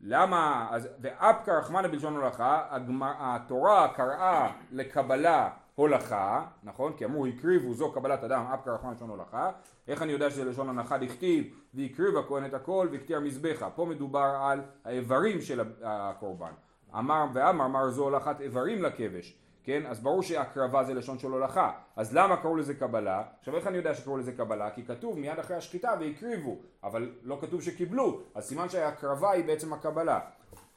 למה, 0.00 0.68
אז, 0.70 0.88
ואפקא 1.00 1.50
רחמנא 1.50 1.88
בלשון 1.88 2.16
הולכה, 2.16 2.78
התורה 3.00 3.88
קראה 3.94 4.52
לקבלה 4.72 5.50
הולכה, 5.74 6.46
נכון? 6.62 6.92
כי 6.92 7.04
אמרו 7.04 7.26
הקריבו 7.26 7.74
זו 7.74 7.92
קבלת 7.92 8.24
אדם, 8.24 8.44
אפקא 8.54 8.70
רחמנא 8.70 8.92
בלשון 8.92 9.10
הולכה. 9.10 9.50
איך 9.88 10.02
אני 10.02 10.12
יודע 10.12 10.30
שזה 10.30 10.44
לשון 10.44 10.68
הולכה 10.68 10.98
דכתיב, 10.98 11.54
והקריב 11.74 12.16
הכהן 12.16 12.44
את 12.44 12.54
הכל 12.54 12.88
והקטיר 12.92 13.20
מזבחה. 13.20 13.70
פה 13.70 13.84
מדובר 13.84 14.38
על 14.42 14.60
האיברים 14.84 15.40
של 15.40 15.60
הקורבן. 15.82 16.52
אמר 16.98 17.26
ואמר, 17.34 17.64
אמר 17.64 17.90
זו 17.90 18.02
הולכת 18.02 18.40
איברים 18.40 18.82
לכבש. 18.82 19.40
כן? 19.64 19.86
אז 19.86 20.00
ברור 20.00 20.22
שהקרבה 20.22 20.84
זה 20.84 20.94
לשון 20.94 21.18
של 21.18 21.30
הולכה. 21.30 21.72
אז 21.96 22.16
למה 22.16 22.36
קראו 22.36 22.56
לזה 22.56 22.74
קבלה? 22.74 23.22
עכשיו 23.38 23.56
איך 23.56 23.66
אני 23.66 23.76
יודע 23.76 23.94
שקראו 23.94 24.16
לזה 24.16 24.32
קבלה? 24.32 24.70
כי 24.70 24.84
כתוב 24.84 25.18
מיד 25.18 25.38
אחרי 25.38 25.56
השחיטה 25.56 25.94
והקריבו, 26.00 26.56
אבל 26.84 27.10
לא 27.22 27.38
כתוב 27.40 27.62
שקיבלו, 27.62 28.20
אז 28.34 28.44
סימן 28.44 28.68
שהקרבה 28.68 29.30
היא 29.30 29.44
בעצם 29.44 29.72
הקבלה. 29.72 30.20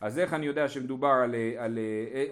אז 0.04 0.20
איך 0.20 0.34
אני 0.34 0.46
יודע 0.46 0.68
שמדובר 0.68 1.08
על... 1.08 1.36
על 1.58 1.80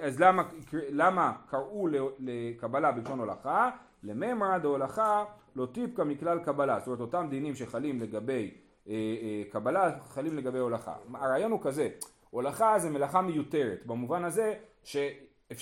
אז 0.02 0.20
למה, 0.20 0.44
למה 0.74 1.34
קראו 1.50 1.88
לקבלה 2.20 2.92
בלשון 2.92 3.20
הולכה? 3.20 3.70
לממרא 4.04 4.58
דהולכה 4.58 5.26
לא 5.56 5.66
טיפקא 5.66 6.02
מכלל 6.02 6.40
קבלה. 6.40 6.80
זאת 6.80 6.88
אומרת 6.88 7.00
אותם 7.00 7.28
דינים 7.30 7.56
שחלים 7.56 8.02
לגבי 8.02 8.52
אה, 8.88 8.94
אה, 8.94 9.44
קבלה 9.52 10.00
חלים 10.00 10.38
לגבי 10.38 10.60
הולכה. 10.60 10.94
הרעיון 11.14 11.52
הוא 11.52 11.60
כזה, 11.64 11.90
הולכה 12.30 12.80
זה 12.80 12.90
מלאכה 12.90 13.22
מיותרת, 13.22 13.86
במובן 13.86 14.24
הזה 14.24 14.54
ש... 14.84 14.98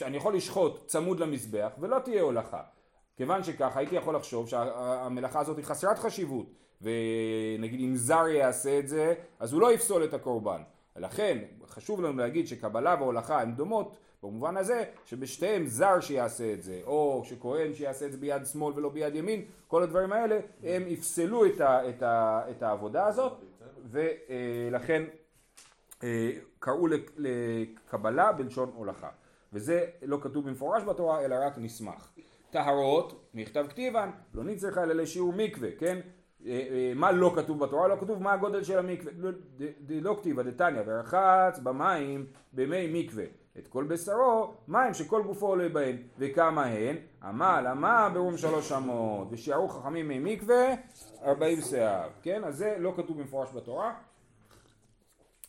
אני 0.01 0.17
יכול 0.17 0.35
לשחוט 0.35 0.85
צמוד 0.85 1.19
למזבח 1.19 1.71
ולא 1.79 1.99
תהיה 1.99 2.21
הולכה. 2.21 2.61
כיוון 3.17 3.43
שכך 3.43 3.77
הייתי 3.77 3.95
יכול 3.95 4.15
לחשוב 4.15 4.47
שהמלאכה 4.47 5.39
הזאת 5.39 5.57
היא 5.57 5.65
חסרת 5.65 5.99
חשיבות 5.99 6.45
ונגיד 6.81 7.79
אם 7.79 7.95
זר 7.95 8.27
יעשה 8.27 8.79
את 8.79 8.87
זה 8.87 9.13
אז 9.39 9.53
הוא 9.53 9.61
לא 9.61 9.73
יפסול 9.73 10.03
את 10.03 10.13
הקורבן. 10.13 10.61
לכן 10.99 11.37
חשוב 11.67 12.01
לנו 12.01 12.17
להגיד 12.17 12.47
שקבלה 12.47 12.95
והולכה 12.99 13.41
הן 13.41 13.51
דומות 13.51 13.95
במובן 14.23 14.57
הזה 14.57 14.83
שבשתיהם 15.05 15.65
זר 15.65 15.99
שיעשה 15.99 16.53
את 16.53 16.63
זה 16.63 16.81
או 16.85 17.21
שכהן 17.25 17.73
שיעשה 17.73 18.05
את 18.05 18.11
זה 18.11 18.17
ביד 18.17 18.45
שמאל 18.45 18.73
ולא 18.75 18.89
ביד 18.89 19.15
ימין 19.15 19.45
כל 19.67 19.83
הדברים 19.83 20.13
האלה 20.13 20.39
הם 20.63 20.83
יפסלו 20.87 21.45
את, 21.45 21.61
ה, 21.61 21.89
את, 21.89 22.03
ה, 22.03 22.41
את 22.51 22.63
העבודה 22.63 23.07
הזאת 23.07 23.33
ולכן 23.91 25.03
אה, 26.03 26.31
קראו 26.59 26.87
לקבלה 27.17 28.31
בלשון 28.31 28.71
הולכה 28.75 29.09
וזה 29.53 29.85
לא 30.01 30.17
כתוב 30.21 30.47
במפורש 30.47 30.83
בתורה 30.83 31.25
אלא 31.25 31.35
רק 31.45 31.53
נסמך. 31.57 32.09
טהרות, 32.49 33.29
מכתב 33.33 33.65
כתיבן, 33.69 34.09
לא 34.33 34.43
נצטרך 34.43 34.77
אלא 34.77 34.93
לשיעור 34.93 35.33
מקווה, 35.33 35.69
כן? 35.77 35.99
אה, 36.45 36.51
אה, 36.51 36.91
מה 36.95 37.11
לא 37.11 37.33
כתוב 37.35 37.59
בתורה? 37.59 37.87
לא 37.87 37.95
כתוב 37.95 38.23
מה 38.23 38.33
הגודל 38.33 38.63
של 38.63 38.79
המקווה. 38.79 39.11
לא, 39.17 39.29
לא 39.89 40.17
כתיבה 40.19 40.43
דתניא 40.43 40.81
ורחץ 40.85 41.59
במים 41.63 42.25
במי 42.53 43.03
מקווה. 43.03 43.25
את 43.57 43.67
כל 43.67 43.83
בשרו 43.83 44.53
מים 44.67 44.93
שכל 44.93 45.23
גופו 45.23 45.47
עולה 45.47 45.69
בהן. 45.69 45.97
וכמה 46.19 46.65
הן? 46.65 46.95
עמל, 47.23 47.65
עמה 47.71 48.09
ברום 48.13 48.37
שלוש 48.37 48.71
אמות. 48.71 49.27
ושיערו 49.31 49.67
חכמים 49.67 50.07
מי 50.07 50.19
מקווה 50.35 50.75
ארבעים 51.23 51.61
שיער. 51.61 52.09
כן? 52.21 52.43
אז 52.43 52.57
זה 52.57 52.75
לא 52.79 52.93
כתוב 52.97 53.19
במפורש 53.19 53.49
בתורה. 53.55 53.93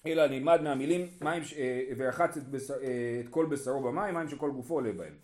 אלא 0.06 0.26
נלמד 0.26 0.60
מהמילים 0.62 1.08
מים 1.20 1.42
אה, 1.56 1.82
ורחץ 1.96 2.36
את, 2.36 2.48
בשר, 2.48 2.74
את 3.20 3.28
כל 3.28 3.46
בשרו 3.46 3.82
במים, 3.82 4.14
מים 4.14 4.28
שכל 4.28 4.50
גופו 4.50 4.74
עולה 4.74 4.92
בהם. 4.92 5.14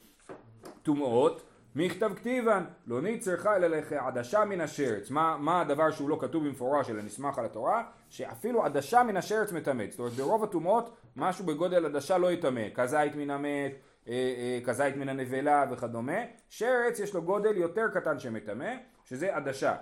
טומאות, 0.82 1.42
מכתב 1.76 2.11
כתיבן, 2.16 2.64
לא 2.87 3.00
נצרכה 3.02 3.56
אלא 3.56 3.68
לעדשה 3.90 4.45
מן 4.45 4.61
השרץ. 4.61 5.11
מה, 5.11 5.37
מה 5.40 5.61
הדבר 5.61 5.90
שהוא 5.90 6.09
לא 6.09 6.18
כתוב 6.21 6.45
במפורש 6.47 6.90
אלא 6.90 7.02
נסמך 7.02 7.38
על 7.38 7.45
התורה? 7.45 7.85
שאפילו 8.11 8.64
עדשה 8.64 9.02
מן 9.02 9.16
השרץ 9.16 9.52
מטמאת. 9.52 9.90
זאת 9.90 9.99
אומרת 9.99 10.12
ברוב 10.12 10.45
הטומאות 10.45 10.97
משהו 11.16 11.45
בגודל 11.45 11.87
עדשה 11.87 12.18
לא 12.18 12.33
יטמא. 12.33 12.62
כזית 12.75 13.14
מן 13.14 13.30
המת, 13.30 13.73
אה, 14.09 14.59
כזית 14.64 14.97
מן 14.97 15.09
הנבלה 15.09 15.64
וכדומה. 15.71 16.18
שרץ 16.49 17.00
יש 17.00 17.14
לו 17.14 17.23
גודל 17.23 17.56
יותר 17.56 17.88
קטן 17.95 18.18
שמטמא, 18.18 18.75
שזה 19.04 19.37
עדשה. 19.37 19.76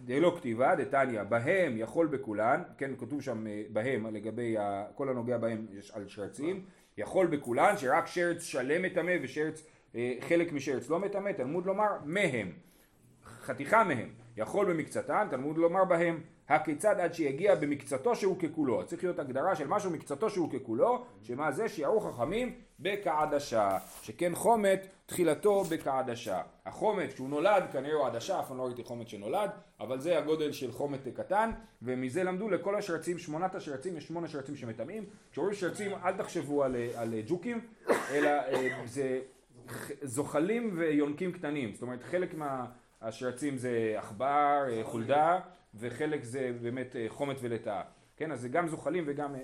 דלא 0.00 0.34
כתיבה, 0.36 0.74
דתניא, 0.74 1.22
בהם 1.22 1.76
יכול 1.76 2.06
בכולן, 2.06 2.62
כן, 2.78 2.90
כתוב 2.98 3.22
שם 3.22 3.46
אה, 3.46 3.62
בהם 3.72 4.14
לגבי 4.14 4.56
כל 4.94 5.08
הנוגע 5.08 5.38
בהם 5.38 5.66
יש 5.72 5.90
על 5.90 6.08
שרצים, 6.08 6.64
יכול 6.98 7.26
בכולן 7.26 7.76
שרק 7.76 8.06
שרץ 8.06 8.42
שלם 8.42 8.82
מטמא 8.82 9.12
ושרץ 9.22 9.66
אה, 9.94 10.14
חלק 10.28 10.52
משארץ 10.52 10.90
לא 10.90 11.00
מטמא, 11.00 11.32
תלמוד 11.32 11.66
לומר 11.66 11.88
מהם, 12.04 12.52
חתיכה 13.24 13.84
מהם, 13.84 14.08
יכול 14.36 14.72
במקצתן, 14.72 15.26
תלמוד 15.30 15.58
לומר 15.58 15.84
בהם, 15.84 16.20
הכיצד 16.48 17.00
עד 17.00 17.14
שיגיע 17.14 17.54
במקצתו 17.54 18.16
שהוא 18.16 18.38
ככולו. 18.38 18.86
צריך 18.86 19.04
להיות 19.04 19.18
הגדרה 19.18 19.56
של 19.56 19.66
משהו 19.66 19.90
מקצתו 19.90 20.30
שהוא 20.30 20.50
ככולו, 20.52 21.04
שמה 21.22 21.52
זה 21.52 21.68
שיערו 21.68 22.00
חכמים 22.00 22.54
בכעדשה, 22.80 23.78
שכן 24.02 24.34
חומת 24.34 24.86
תחילתו 25.06 25.64
בכעדשה. 25.64 26.40
החומת 26.66 27.12
כשהוא 27.12 27.28
נולד 27.28 27.62
כנראה 27.72 27.94
הוא 27.94 28.06
עדשה, 28.06 28.40
אף 28.40 28.48
פעם 28.48 28.58
לא 28.58 28.62
ראיתי 28.62 28.84
חומת 28.84 29.08
שנולד, 29.08 29.50
אבל 29.80 30.00
זה 30.00 30.18
הגודל 30.18 30.52
של 30.52 30.72
חומת 30.72 31.08
קטן, 31.16 31.50
ומזה 31.82 32.24
למדו 32.24 32.48
לכל 32.48 32.76
השרצים, 32.76 33.18
שמונת 33.18 33.54
השרצים, 33.54 33.96
יש 33.96 34.06
שמונה 34.06 34.28
שרצים 34.28 34.56
שמטמאים. 34.56 35.04
כשאומרים 35.32 35.54
שרצים 35.54 35.92
אל 36.04 36.12
תחשבו 36.12 36.64
על, 36.64 36.76
על 36.96 37.14
ג'וקים, 37.26 37.60
אלא 38.10 38.28
אה, 38.28 38.82
זה 38.84 39.20
זוחלים 40.02 40.74
ויונקים 40.78 41.32
קטנים, 41.32 41.72
זאת 41.72 41.82
אומרת 41.82 42.02
חלק 42.02 42.34
מהשרצים 42.34 43.56
זה 43.58 43.94
עכבר, 43.96 44.64
אה, 44.70 44.80
חולדה, 44.84 45.40
וחלק 45.74 46.24
זה 46.24 46.52
באמת 46.62 46.96
אה, 46.96 47.04
חומת 47.08 47.36
ולטאה, 47.40 47.82
כן? 48.16 48.32
אז 48.32 48.40
זה 48.40 48.48
גם 48.48 48.68
זוחלים 48.68 49.04
וגם, 49.06 49.34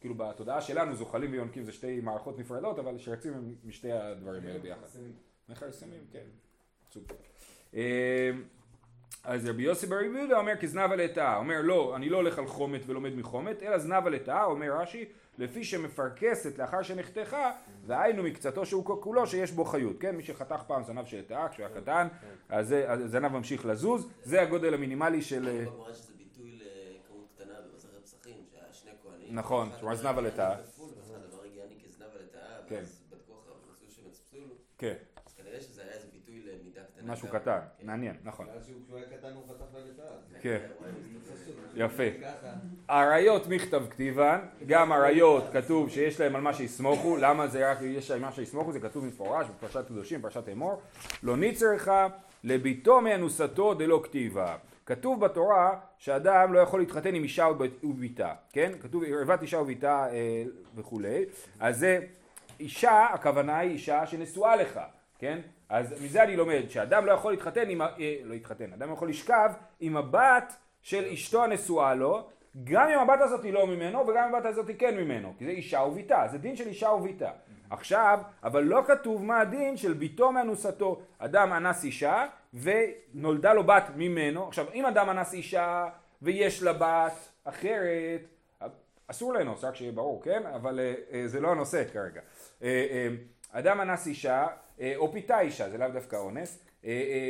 כאילו 0.00 0.14
בתודעה 0.14 0.60
שלנו 0.60 0.96
זוחלים 0.96 1.32
ויונקים 1.32 1.64
זה 1.64 1.72
שתי 1.72 2.00
מערכות 2.00 2.38
נפרדות, 2.38 2.78
אבל 2.78 2.98
שרצים 2.98 3.34
הם 3.34 3.54
משתי 3.64 3.92
הדברים 3.92 4.46
האלה 4.46 4.58
ביחד. 4.58 4.86
מכרסמים, 5.48 6.00
כן. 6.12 6.24
אז 9.24 9.46
רבי 9.46 9.62
יוסי 9.62 9.86
בר 9.86 10.00
יהודה 10.00 10.38
אומר 10.38 10.56
כזנב 10.60 10.92
על 10.92 11.02
לטאה, 11.04 11.36
אומר 11.36 11.60
לא, 11.62 11.96
אני 11.96 12.08
לא 12.08 12.16
הולך 12.16 12.38
על 12.38 12.46
חומת 12.46 12.80
ולומד 12.86 13.14
מחומת, 13.14 13.62
אלא 13.62 13.78
זנב 13.78 14.06
על 14.06 14.12
לטאה, 14.12 14.44
אומר 14.44 14.80
רש"י, 14.80 15.04
לפי 15.38 15.64
שמפרכסת 15.64 16.58
לאחר 16.58 16.82
שנחתכה, 16.82 17.52
והיינו 17.86 18.22
מקצתו 18.22 18.66
שהוא 18.66 18.84
כולו 19.02 19.26
שיש 19.26 19.52
בו 19.52 19.64
חיות, 19.64 19.96
כן? 20.00 20.16
מי 20.16 20.22
שחתך 20.22 20.62
פעם 20.66 20.84
זנב 20.84 21.06
של 21.06 21.18
לטאה 21.18 21.48
כשהוא 21.48 21.66
היה 21.66 21.80
קטן, 21.80 22.08
אז 22.48 22.74
הזנב 22.88 23.32
ממשיך 23.32 23.66
לזוז, 23.66 24.08
זה 24.22 24.42
הגודל 24.42 24.74
המינימלי 24.74 25.22
של... 25.22 25.48
נכון, 29.30 29.68
שהוא 29.78 29.90
הזנב 29.90 30.18
על 30.18 30.26
לטאה. 30.26 30.56
כן. 32.68 32.82
כן. 34.78 34.94
כנראה 35.36 35.60
שזה 35.60 35.82
היה 35.82 35.92
איזה 35.92 36.06
ביטוי 36.12 36.42
למידה 36.42 36.80
קטנה. 36.82 36.87
משהו 37.06 37.28
קטן, 37.28 37.58
כן. 37.80 37.86
מעניין, 37.86 38.16
נכון. 38.24 38.46
הוא 39.34 39.44
חתך 39.48 39.74
ללטאה. 39.74 40.06
כן, 40.40 40.58
יפה. 41.74 42.02
אריות 42.90 43.46
מכתב 43.46 43.82
כתיבן, 43.90 44.40
גם 44.66 44.92
אריות 44.92 45.44
כתוב 45.52 45.90
שיש 45.90 46.20
להם 46.20 46.36
על 46.36 46.42
מה 46.42 46.54
שיסמוכו, 46.54 47.16
למה 47.16 47.46
זה 47.46 47.70
רק 47.70 47.78
יש 47.82 48.10
להם 48.10 48.22
מה 48.22 48.32
שיסמוכו, 48.32 48.72
זה 48.72 48.80
כתוב 48.80 49.04
מפורש 49.04 49.46
בפרשת 49.46 49.86
קדושים, 49.86 50.22
פרשת 50.22 50.48
אמור, 50.48 50.80
לא 51.22 51.36
ניצרך 51.36 51.88
לביתו 52.44 53.00
מאנוסתו 53.00 53.74
דלא 53.74 54.00
כתיבה. 54.04 54.56
כתוב 54.86 55.20
בתורה 55.20 55.78
שאדם 55.98 56.52
לא 56.52 56.58
יכול 56.58 56.80
להתחתן 56.80 57.14
עם 57.14 57.22
אישה 57.22 57.46
וביתה, 57.82 58.34
כן? 58.52 58.72
כתוב 58.80 59.04
ערוות 59.04 59.42
אישה 59.42 59.58
וביתה 59.58 60.06
אה, 60.10 60.44
וכולי, 60.76 61.24
אז 61.60 61.78
זה 61.78 62.00
אישה, 62.60 63.06
הכוונה 63.12 63.58
היא 63.58 63.70
אישה 63.70 64.06
שנשואה 64.06 64.56
לך, 64.56 64.80
כן? 65.18 65.38
אז 65.68 66.02
מזה 66.02 66.22
אני 66.22 66.36
לומד 66.36 66.62
שאדם 66.68 67.06
לא 67.06 67.12
יכול 67.12 67.32
להתחתן 67.32 67.68
עם, 67.68 67.82
אה, 67.82 67.88
לא 68.24 68.34
להתחתן, 68.34 68.72
אדם 68.72 68.92
יכול 68.92 69.08
לשכב 69.08 69.50
עם 69.80 69.96
הבת 69.96 70.56
של 70.82 71.04
אשתו 71.04 71.44
הנשואה 71.44 71.94
לו, 71.94 72.28
גם 72.64 72.88
אם 72.88 72.98
הבת 72.98 73.20
הזאת 73.20 73.44
היא 73.44 73.52
לא 73.52 73.66
ממנו 73.66 74.06
וגם 74.06 74.28
אם 74.28 74.34
הבת 74.34 74.46
הזאת 74.46 74.68
היא 74.68 74.76
כן 74.78 74.96
ממנו, 74.96 75.34
כי 75.38 75.44
זה 75.44 75.50
אישה 75.50 75.80
וביתה, 75.80 76.24
זה 76.30 76.38
דין 76.38 76.56
של 76.56 76.66
אישה 76.66 76.88
וביתה. 76.88 77.30
עכשיו, 77.70 78.20
אבל 78.42 78.62
לא 78.62 78.82
כתוב 78.86 79.24
מה 79.24 79.40
הדין 79.40 79.76
של 79.76 79.92
ביתו 79.92 80.32
מאנוסתו. 80.32 81.00
אדם 81.18 81.52
אנס 81.52 81.84
אישה 81.84 82.26
ונולדה 82.54 83.52
לו 83.52 83.64
בת 83.64 83.90
ממנו. 83.96 84.48
עכשיו, 84.48 84.66
אם 84.74 84.86
אדם 84.86 85.10
אנס 85.10 85.32
אישה 85.32 85.88
ויש 86.22 86.62
לה 86.62 86.72
בת 86.72 87.28
אחרת, 87.44 88.20
אסור 89.06 89.34
לאנוס, 89.34 89.64
רק 89.64 89.74
שיהיה 89.74 89.92
ברור, 89.92 90.22
כן? 90.22 90.42
אבל 90.54 90.80
אה, 90.80 90.94
אה, 91.12 91.28
זה 91.28 91.40
לא 91.40 91.50
הנושא 91.50 91.84
כרגע. 91.92 92.20
אה, 92.62 93.08
אדם 93.52 93.80
אנס 93.80 94.06
אישה, 94.06 94.46
או 94.96 95.12
פיתה 95.12 95.40
אישה, 95.40 95.70
זה 95.70 95.78
לאו 95.78 95.88
דווקא 95.88 96.16
אונס, 96.16 96.64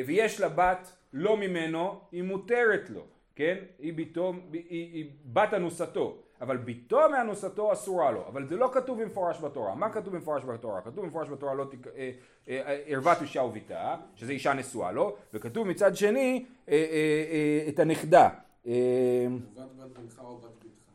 ויש 0.06 0.40
לה 0.40 0.48
בת 0.48 0.92
לא 1.12 1.36
ממנו, 1.36 2.00
היא 2.12 2.22
מותרת 2.22 2.90
לו, 2.90 3.02
כן? 3.36 3.56
היא, 3.78 3.92
ביתו, 3.94 4.32
היא, 4.52 4.62
היא 4.68 5.10
בת 5.24 5.54
אנוסתו. 5.54 6.22
אבל 6.40 6.56
ביתו 6.56 7.00
מאנוסתו 7.10 7.72
אסורה 7.72 8.10
לו, 8.10 8.26
אבל 8.26 8.46
זה 8.46 8.56
לא 8.56 8.70
כתוב 8.72 9.02
במפורש 9.02 9.40
בתורה. 9.40 9.74
מה 9.74 9.90
כתוב 9.90 10.14
במפורש 10.14 10.44
בתורה? 10.44 10.80
כתוב 10.80 11.04
במפורש 11.04 11.28
בתורה 11.28 11.54
לא 11.54 11.64
תק... 11.64 11.86
אה, 11.86 12.10
אה, 12.48 12.78
ערוות 12.86 13.22
אישה 13.22 13.42
וביתה, 13.42 13.96
שזה 14.14 14.32
אישה 14.32 14.52
נשואה 14.52 14.92
לו, 14.92 15.16
וכתוב 15.34 15.68
מצד 15.68 15.96
שני 15.96 16.44
אה, 16.68 17.64
את 17.68 17.78
הנכדה. 17.78 18.28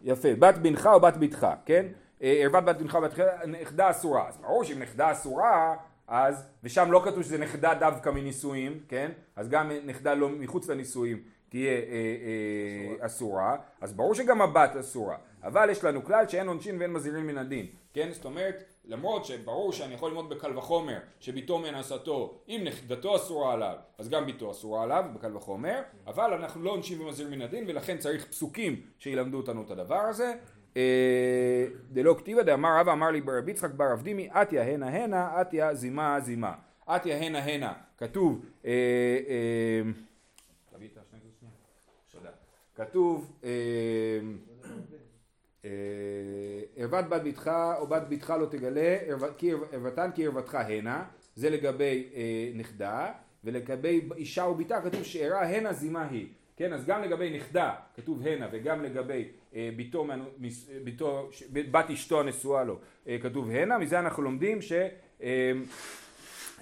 יפה, 0.01 0.29
בת 0.39 0.55
בנך 0.55 0.89
או 0.93 0.99
בת 0.99 1.17
בתך, 1.17 1.47
כן? 1.65 1.85
ערוות 2.21 2.65
בת 2.65 2.75
בנך 2.75 2.95
או 2.95 3.01
בת 3.01 3.11
בתך, 3.11 3.23
נכדה 3.47 3.89
אסורה. 3.89 4.27
אז 4.27 4.37
ברור 4.37 4.63
שאם 4.63 4.79
נכדה 4.79 5.11
אסורה, 5.11 5.75
אז, 6.07 6.47
ושם 6.63 6.91
לא 6.91 7.01
כתוב 7.05 7.23
שזה 7.23 7.37
נכדה 7.37 7.73
דווקא 7.73 8.09
מנישואים, 8.09 8.79
כן? 8.87 9.11
אז 9.35 9.49
גם 9.49 9.71
נכדה 9.85 10.13
לא 10.13 10.29
מחוץ 10.29 10.69
לנישואים 10.69 11.23
תהיה 11.49 11.71
אה, 11.71 11.77
אה, 11.79 13.05
אסורה, 13.05 13.55
אז 13.81 13.93
ברור 13.93 14.15
שגם 14.15 14.41
הבת 14.41 14.75
אסורה. 14.75 15.15
אבל 15.43 15.69
יש 15.69 15.83
לנו 15.83 16.03
כלל 16.03 16.27
שאין 16.27 16.47
עונשין 16.47 16.77
ואין 16.79 16.93
מזהירים 16.93 17.27
מן 17.27 17.37
הדין, 17.37 17.65
כן? 17.93 18.09
זאת 18.11 18.25
אומרת, 18.25 18.63
למרות 18.85 19.25
שברור 19.25 19.71
שאני 19.71 19.93
יכול 19.93 20.09
ללמוד 20.09 20.29
בקל 20.29 20.57
וחומר 20.57 20.99
שביתו 21.19 21.59
מנשאתו, 21.59 22.41
אם 22.49 22.61
נכדתו 22.63 23.15
אסורה 23.15 23.53
עליו, 23.53 23.75
אז 23.97 24.09
גם 24.09 24.25
ביתו 24.25 24.51
אסורה 24.51 24.83
עליו 24.83 25.03
בקל 25.15 25.37
וחומר, 25.37 25.81
אבל 26.07 26.33
אנחנו 26.33 26.63
לא 26.63 26.71
עונשים 26.71 27.01
ומזהירים 27.01 27.33
מן 27.33 27.41
הדין, 27.41 27.63
ולכן 27.67 27.97
צריך 27.97 28.25
פסוקים 28.25 28.81
שילמדו 28.99 29.37
אותנו 29.37 29.61
את 29.61 29.71
הדבר 29.71 29.99
הזה. 29.99 30.33
אה, 30.77 31.65
דלא 31.91 32.15
כתיבא 32.17 32.41
דאמר 32.41 32.79
רבא 32.79 32.93
אמר 32.93 33.11
לי 33.11 33.21
ברבי 33.21 33.51
יצחק 33.51 33.71
בר 33.71 33.93
אבדימי 33.93 34.29
אתיה 34.41 34.63
הנה 34.63 34.87
הנה 34.87 35.41
אתיה 35.41 35.73
זימה 35.73 36.19
זימה. 36.19 36.53
אתיה 36.95 37.17
הנה 37.17 37.39
הנה 37.39 37.73
כתוב 37.97 38.45
אה, 38.65 38.71
אה, 39.29 39.81
כתוב 42.75 43.39
ערוות 46.77 47.09
בת 47.09 47.21
ביתך 47.21 47.51
או 47.79 47.87
בת 47.87 48.01
ביתך 48.01 48.33
לא 48.39 48.45
תגלה 48.45 48.97
ערוותן 49.71 50.11
כי 50.15 50.25
ערוותך 50.25 50.55
הנה. 50.55 51.03
זה 51.35 51.49
לגבי 51.49 52.09
נכדה 52.55 53.11
ולגבי 53.43 54.09
אישה 54.15 54.43
וביתה 54.43 54.81
כתוב 54.81 55.03
שאירה 55.03 55.49
הנה 55.49 55.73
זימה 55.73 56.07
היא 56.07 56.27
כן, 56.57 56.73
אז 56.73 56.85
גם 56.85 57.03
לגבי 57.03 57.37
נכדה 57.37 57.73
כתוב 57.95 58.27
הנה 58.27 58.47
וגם 58.51 58.83
לגבי 58.83 59.27
אה, 59.55 59.69
ביתו, 59.75 60.07
ביתו, 60.83 61.29
בת 61.51 61.89
אשתו 61.89 62.19
הנשואה 62.19 62.63
לו. 62.63 62.79
אה, 63.07 63.17
כתוב 63.21 63.49
הנה, 63.49 63.77
מזה 63.77 63.99
אנחנו 63.99 64.23
לומדים 64.23 64.61
ש, 64.61 64.71
אה, 64.71 65.51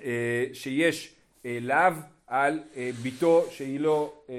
אה, 0.04 0.46
שיש 0.54 1.16
אה, 1.46 1.58
לאו 1.62 1.94
על 2.28 2.60
אה, 2.76 2.90
ביתו 3.02 3.46
שהיא 3.50 3.80
לא, 3.80 4.14
אה, 4.30 4.36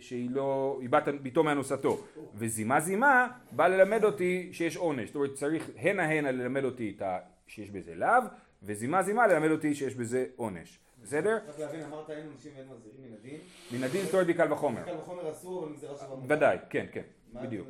שהיא 0.00 0.30
לא, 0.30 0.78
היא 0.80 0.88
בת 0.88 1.08
ביתו 1.08 1.44
מאנוסתו 1.44 2.04
וזימה 2.34 2.80
זימה 2.80 3.28
בא 3.50 3.68
ללמד 3.68 4.04
אותי 4.04 4.48
שיש 4.52 4.76
עונש, 4.76 5.06
זאת 5.06 5.16
אומרת 5.16 5.34
צריך 5.34 5.70
הנה 5.76 6.02
הנה 6.02 6.32
ללמד 6.32 6.64
אותי 6.64 6.96
ה, 7.00 7.18
שיש 7.46 7.70
בזה 7.70 7.94
לאו 7.94 8.22
וזימה 8.62 9.02
זימה 9.02 9.26
ללמד 9.26 9.50
אותי 9.50 9.74
שיש 9.74 9.94
בזה 9.94 10.24
עונש 10.36 10.78
בסדר? 11.02 11.38
רק 11.48 11.58
להבין, 11.58 11.82
אמרת 11.82 12.10
אין 12.10 12.26
עונשים 12.26 12.52
ואין 12.56 12.68
מזהירים 12.68 13.02
מן 13.02 13.14
הדין. 13.14 13.40
מן 13.72 13.84
הדין 13.84 14.04
זאת 14.04 14.14
אומרת 14.14 14.26
בקל 14.26 14.52
וחומר. 14.52 14.82
קל 14.82 14.96
וחומר 14.96 15.30
אסור, 15.30 15.62
אבל 15.62 15.72
מגזירה 15.72 15.96
שווה 15.96 16.16
מותר. 16.16 16.34
ודאי, 16.34 16.58
כן, 16.70 16.86
כן, 16.92 17.02
בדיוק. 17.32 17.68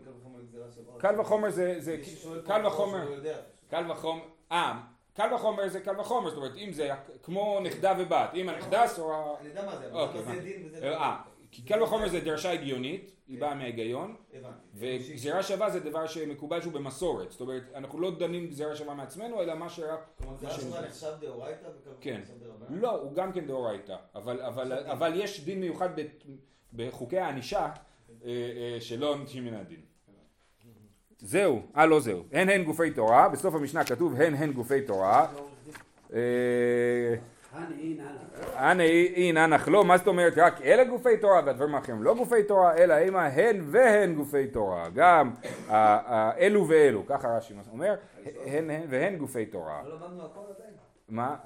קל 0.98 1.20
וחומר 1.20 1.50
זה, 1.50 1.96
קל 2.46 2.66
וחומר, 2.66 3.20
קל 3.70 3.90
וחומר, 3.90 4.22
אה, 4.52 4.80
קל 5.14 5.34
וחומר 5.34 5.68
זה 5.68 5.80
קל 5.80 6.00
וחומר, 6.00 6.30
זאת 6.30 6.36
אומרת 6.36 6.56
אם 6.56 6.72
זה 6.72 6.90
כמו 7.22 7.60
נכדה 7.62 7.94
ובת, 7.98 8.34
אם 8.34 8.48
הנכדה 8.48 8.84
אסורה... 8.84 9.34
אני 9.40 9.48
יודע 9.48 9.66
מה 9.66 9.76
זה, 9.76 9.86
אבל 9.90 10.00
אוקיי, 10.00 10.22
זה 10.22 10.40
דין 10.40 10.62
וזה... 10.66 10.94
לא. 11.52 11.56
כי 11.56 11.62
קל 11.62 11.82
וחומר 11.82 12.08
זה 12.08 12.20
דרשה 12.20 12.52
הגיונית, 12.52 13.12
היא 13.28 13.40
באה 13.40 13.54
מההיגיון, 13.54 14.16
וגזירה 14.74 15.42
שווה 15.42 15.70
זה 15.70 15.80
דבר 15.80 16.06
שמקובל 16.06 16.60
שהוא 16.60 16.72
במסורת, 16.72 17.30
זאת 17.30 17.40
אומרת 17.40 17.62
אנחנו 17.74 18.00
לא 18.00 18.18
דנים 18.18 18.46
גזירה 18.46 18.76
שווה 18.76 18.94
מעצמנו, 18.94 19.42
אלא 19.42 19.54
מה 19.54 19.68
שרק... 19.68 20.00
כלומר 20.18 20.36
גזירה 20.36 20.52
שווה 20.52 20.80
נחשב 20.80 21.12
דאורייתא 21.20 21.68
כן, 22.00 22.20
לא, 22.70 22.90
הוא 22.90 23.12
גם 23.14 23.32
כן 23.32 23.46
דאורייתא, 23.46 23.96
אבל 24.64 25.12
יש 25.14 25.44
דין 25.44 25.60
מיוחד 25.60 25.88
בחוקי 26.72 27.18
הענישה 27.18 27.60
אה, 27.60 27.70
אה, 28.24 28.80
שלא 28.80 29.10
עונשים 29.10 29.44
מן 29.44 29.54
הדין. 29.54 29.80
זהו, 31.18 31.62
אה 31.76 31.86
לא 31.86 32.00
זהו, 32.00 32.24
הן 32.32 32.48
הן 32.48 32.64
גופי 32.64 32.90
תורה, 32.90 33.28
בסוף 33.28 33.54
המשנה 33.54 33.84
כתוב 33.84 34.14
הן 34.14 34.34
הן 34.34 34.52
גופי 34.52 34.82
תורה. 34.82 35.32
הנה 38.54 38.82
אין 38.82 39.36
אנך 39.36 39.68
לא, 39.68 39.84
מה 39.84 39.98
זאת 39.98 40.06
אומרת 40.06 40.32
רק 40.36 40.62
אלה 40.62 40.84
גופי 40.84 41.16
תורה 41.16 41.40
והדברים 41.46 41.74
האחרים 41.74 42.02
לא 42.02 42.14
גופי 42.14 42.42
תורה, 42.42 42.76
אלא 42.76 42.98
אימה 42.98 43.26
הן 43.26 43.60
והן 43.66 44.14
גופי 44.14 44.46
תורה, 44.46 44.88
גם 44.94 45.30
אלו 46.38 46.68
ואלו, 46.68 47.06
ככה 47.06 47.36
רש"י 47.36 47.54
אומר, 47.72 47.94
הן 48.46 48.70
והן 48.88 49.16
גופי 49.16 49.46
תורה. 49.46 49.82
לא. 49.84 49.96
מה? 51.08 51.36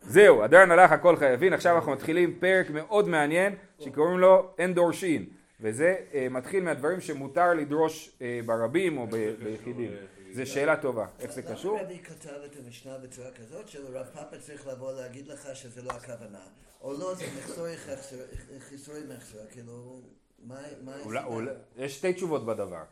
זהו, 0.00 0.42
הדרן 0.42 0.70
הלך 0.70 0.92
הכל 0.92 1.16
חייבים, 1.16 1.52
עכשיו 1.52 1.76
אנחנו 1.76 1.92
מתחילים 1.92 2.34
פרק 2.40 2.70
מאוד 2.70 3.08
מעניין 3.08 3.54
שקוראים 3.78 4.18
לו 4.18 4.50
אין 4.58 4.74
דורשין 4.74 5.26
וזה 5.62 5.96
אה, 6.14 6.26
מתחיל 6.30 6.64
מהדברים 6.64 7.00
שמותר 7.00 7.54
לדרוש 7.54 8.16
אה, 8.22 8.40
ברבים 8.46 8.98
או 8.98 9.06
ביחידים. 9.42 9.90
זו 10.32 10.46
שאלה 10.46 10.76
טובה, 10.76 11.06
איך 11.20 11.32
זה 11.32 11.42
קשור? 11.42 11.76
למה 11.78 11.82
רבי 11.86 11.98
כתב 11.98 12.30
את 12.44 12.56
המשנה 12.64 12.98
בצורה 12.98 13.30
כזאת 13.30 13.68
שלרב 13.68 14.06
פאפה 14.14 14.38
צריך 14.38 14.66
לבוא 14.66 14.92
להגיד 14.92 15.28
לך 15.28 15.48
שזה 15.56 15.82
לא 15.82 15.90
הכוונה? 15.90 16.40
או 16.80 16.92
לא, 16.92 17.14
זה 17.14 17.24
מחסורי 17.38 17.74
חיסורי 18.58 19.00
מחסר, 19.08 19.38
כאילו, 19.50 20.00
מה 20.44 20.60
יש 21.76 21.96
שתי 21.98 22.12
תשובות 22.12 22.46
בדבר. 22.46 22.82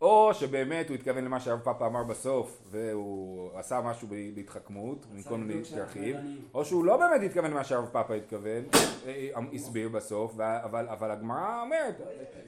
או 0.00 0.30
שבאמת 0.34 0.88
הוא 0.88 0.94
התכוון 0.94 1.24
למה 1.24 1.40
שהרב 1.40 1.60
פאפה 1.60 1.86
אמר 1.86 2.04
בסוף 2.04 2.62
והוא 2.70 3.50
עשה 3.54 3.80
משהו 3.80 4.08
בהתחכמות 4.34 5.06
מכל 5.12 5.36
מיני 5.38 5.54
לבדוק 5.54 5.72
דרכים 5.74 6.14
שהכוונה- 6.16 6.36
או 6.54 6.64
שהוא 6.64 6.84
לא 6.84 6.96
באמת 6.96 7.20
התכוון 7.26 7.50
למה 7.50 7.64
שהרב 7.64 7.88
פאפה 7.92 8.14
התכוון, 8.14 8.64
אה, 8.74 8.78
אה, 9.06 9.40
הסביר 9.52 9.88
בסוף, 9.88 10.32
אבל, 10.40 10.88
אבל 10.88 11.10
הגמרא 11.10 11.62
אומרת, 11.62 11.94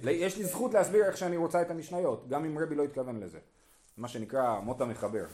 יש 0.02 0.36
לי 0.38 0.44
זכות 0.44 0.74
להסביר 0.74 1.04
איך 1.04 1.16
שאני 1.16 1.36
רוצה 1.36 1.62
את 1.62 1.70
המשניות, 1.70 2.28
גם 2.28 2.44
אם 2.44 2.58
רבי 2.58 2.74
לא 2.74 2.84
התכוון 2.84 3.20
לזה. 3.20 3.38
מה 3.98 4.08
שנקרא 4.08 4.60
מות 4.60 4.80
המחבר. 4.80 5.24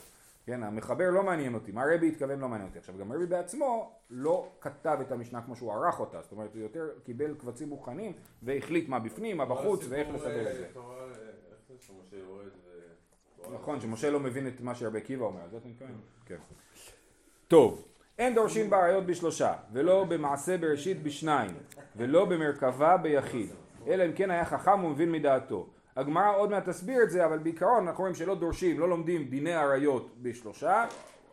כן, 0.46 0.62
המחבר 0.62 1.10
לא 1.10 1.22
מעניין 1.22 1.54
אותי, 1.54 1.72
מה 1.72 1.84
רבי 1.94 2.08
התכוון 2.08 2.40
לא 2.40 2.48
מעניין 2.48 2.68
אותי. 2.68 2.78
עכשיו 2.78 2.98
גם 2.98 3.12
רבי 3.12 3.26
בעצמו 3.26 3.92
לא 4.10 4.48
כתב 4.60 4.98
את 5.00 5.12
המשנה 5.12 5.42
כמו 5.42 5.56
שהוא 5.56 5.72
ערך 5.72 6.00
אותה, 6.00 6.22
זאת 6.22 6.32
אומרת 6.32 6.54
הוא 6.54 6.62
יותר 6.62 6.88
קיבל 7.04 7.34
קבצים 7.34 7.68
מוכנים 7.68 8.12
והחליט 8.42 8.88
מה 8.88 8.98
בפנים, 8.98 9.36
מה 9.36 9.44
בחוץ 9.44 9.84
ואיך 9.88 10.08
לסדר 10.14 10.50
את 10.50 10.56
זה. 10.56 10.68
נכון, 13.54 13.80
שמשה 13.80 14.10
לא 14.10 14.20
מבין 14.20 14.48
את 14.48 14.60
מה 14.60 14.74
שרבי 14.74 14.98
עקיבא 14.98 15.24
אומר, 15.24 15.48
זה 15.50 15.56
אתה 15.56 15.68
מתכוון? 15.68 16.00
כן. 16.26 16.36
טוב, 17.48 17.84
אין 18.18 18.34
דורשים 18.34 18.70
בעריות 18.70 19.06
בשלושה, 19.06 19.54
ולא 19.72 20.04
במעשה 20.04 20.58
בראשית 20.58 21.02
בשניים, 21.02 21.50
ולא 21.96 22.24
במרכבה 22.24 22.96
ביחיד, 22.96 23.50
אלא 23.86 24.06
אם 24.06 24.12
כן 24.12 24.30
היה 24.30 24.44
חכם 24.44 24.84
ומבין 24.84 25.12
מדעתו. 25.12 25.66
הגמרא 25.96 26.36
עוד 26.36 26.50
מעט 26.50 26.68
תסביר 26.68 27.02
את 27.02 27.10
זה, 27.10 27.24
אבל 27.24 27.38
בעיקרון 27.38 27.86
אנחנו 27.88 28.02
רואים 28.02 28.14
שלא 28.14 28.34
דורשים, 28.34 28.80
לא 28.80 28.88
לומדים 28.88 29.24
דיני 29.24 29.52
עריות 29.52 30.10
בשלושה, 30.22 30.84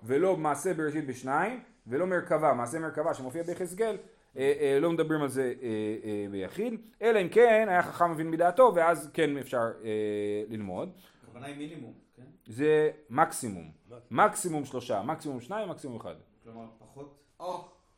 ולא 0.04 0.38
מעשה 0.38 0.74
בראשית 0.74 1.08
בשניים, 1.08 1.60
ולא 1.88 2.08
מרכבה, 2.08 2.54
מעשה 2.54 2.80
מרכבה 2.80 3.13
שמופיע 3.13 3.43
ביחזקאל, 3.43 3.97
אה, 4.38 4.54
אה, 4.60 4.80
לא 4.80 4.91
מדברים 4.91 5.21
על 5.21 5.30
זה 5.30 5.54
אה, 5.62 5.67
אה, 6.04 6.26
ביחיד, 6.32 6.82
אלא 7.02 7.21
אם 7.21 7.30
כן 7.30 7.65
היה 7.69 7.84
חכם 7.84 8.06
ומבין 8.12 8.32
מדעתו, 8.32 8.71
ואז 8.76 9.10
כן 9.13 9.38
אפשר 9.38 9.71
אה, 9.84 10.43
ללמוד. 10.50 10.89
הכוונה 11.24 11.45
היא 11.45 11.58
מינימום, 11.58 11.93
כן? 12.15 12.24
זה 12.47 12.91
מקסימום, 13.10 13.71
מקסימום 14.12 14.65
שלושה, 14.65 15.02
מקסימום 15.04 15.41
שניים, 15.41 15.69
מקסימום 15.69 15.97
אחד. 16.00 16.15
כלומר, 16.43 16.65
פחות... 16.80 17.17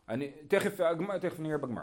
אני, 0.10 0.32
תכף, 0.48 0.80
תכף 1.22 1.40
נראה 1.40 1.58
בגמר. 1.58 1.82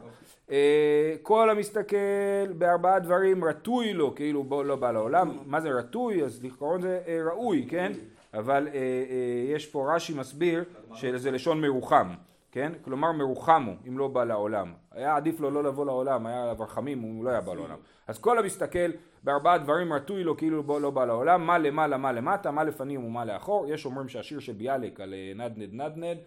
אה, 0.51 1.15
כל 1.23 1.51
המסתכל 1.51 2.53
בארבעה 2.59 2.99
דברים 2.99 3.45
רטוי 3.45 3.93
לו, 3.93 4.15
כאילו 4.15 4.45
בוא, 4.45 4.65
לא 4.65 4.77
בא 4.77 4.91
לעולם. 4.91 5.39
מה 5.47 5.61
זה 5.61 5.71
רטוי? 5.71 6.25
אז 6.25 6.45
לכאורה 6.45 6.79
זה 6.79 7.01
אה, 7.07 7.21
ראוי, 7.25 7.67
כן? 7.71 7.93
אבל 8.35 8.69
אה, 8.69 8.75
אה, 8.75 9.55
יש 9.55 9.67
פה 9.67 9.95
רש"י 9.95 10.15
מסביר 10.15 10.65
שזה 10.95 11.31
לשון 11.31 11.61
מרוחם, 11.61 12.09
כן? 12.53 12.73
כלומר 12.85 13.13
מרוחם 13.13 13.65
הוא, 13.67 13.75
אם 13.89 13.99
לא 13.99 14.09
בא 14.09 14.25
לעולם. 14.25 14.73
היה 14.93 15.17
עדיף 15.17 15.41
לו 15.41 15.51
לא 15.51 15.65
לבוא 15.65 15.87
לעולם, 15.87 16.27
היה 16.27 16.43
עליו 16.43 16.57
רחמים, 16.59 17.01
הוא 17.01 17.25
לא 17.25 17.31
היה 17.31 17.41
בא 17.41 17.55
לעולם. 17.55 17.77
אז 18.09 18.19
כל 18.19 18.39
המסתכל 18.39 18.91
בארבעה 19.25 19.59
דברים 19.59 19.93
רטוי 19.93 20.25
לו 20.25 20.37
כאילו 20.37 20.63
בוא, 20.63 20.81
לא 20.81 20.91
בא 20.91 21.05
לעולם, 21.05 21.47
מה 21.47 21.59
למעלה, 21.59 21.97
מה 21.97 22.13
למטה, 22.13 22.51
מה 22.51 22.65
לפנים 22.65 23.05
ומה 23.05 23.25
לאחור. 23.25 23.67
יש 23.69 23.87
אומרים 23.87 24.09
שהשיר 24.09 24.41
של 24.41 24.53
ביאליק 24.53 25.01
על 25.01 25.15
אה, 25.15 25.33
נדנד 25.35 25.69
נדנד, 25.73 26.19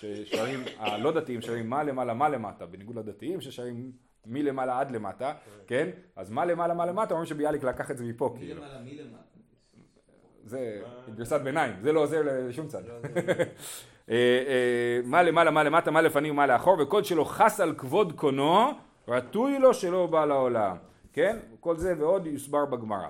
ששרים, 0.00 0.64
הלא 0.78 1.12
דתיים 1.12 1.40
שרים 1.40 1.70
מה 1.70 1.82
למעלה, 1.82 2.14
מה 2.14 2.28
למטה, 2.28 2.66
בניגוד 2.66 2.96
לדתיים 2.96 3.40
ששרים 3.40 3.92
מלמעלה 4.26 4.80
עד 4.80 4.90
למטה, 4.90 5.34
כן? 5.66 5.88
אז 6.16 6.30
מה 6.30 6.44
למעלה, 6.44 6.74
מה 6.74 6.86
למטה, 6.86 7.14
אומרים 7.14 7.26
שביאליק 7.26 7.64
לקח 7.64 7.90
את 7.90 7.98
זה 7.98 8.04
מפה, 8.04 8.34
כאילו. 8.38 8.64
למעלה, 8.64 8.80
מי 8.80 8.94
למטה. 8.94 9.22
זה 10.44 10.82
גרסת 11.14 11.40
ביניים, 11.40 11.74
זה 11.80 11.92
לא 11.92 12.00
עוזר 12.00 12.22
לשום 12.24 12.66
צד. 12.66 12.82
אה, 14.10 14.14
אה, 14.46 15.00
מה 15.04 15.22
למעלה, 15.22 15.50
מה 15.50 15.62
למטה, 15.62 15.90
מה 15.90 16.00
לפנים 16.00 16.32
ומה 16.32 16.46
לאחור, 16.46 16.76
וכל 16.80 17.04
שלא 17.04 17.24
חס 17.24 17.60
על 17.60 17.74
כבוד 17.74 18.12
קונו, 18.12 18.70
רטוי 19.08 19.58
לו 19.58 19.74
שלא 19.74 20.06
בא 20.06 20.24
לעולם. 20.24 20.76
כן? 21.12 21.38
כל 21.60 21.76
זה 21.76 21.94
ועוד 21.98 22.26
יוסבר 22.26 22.64
בגמרא. 22.64 23.08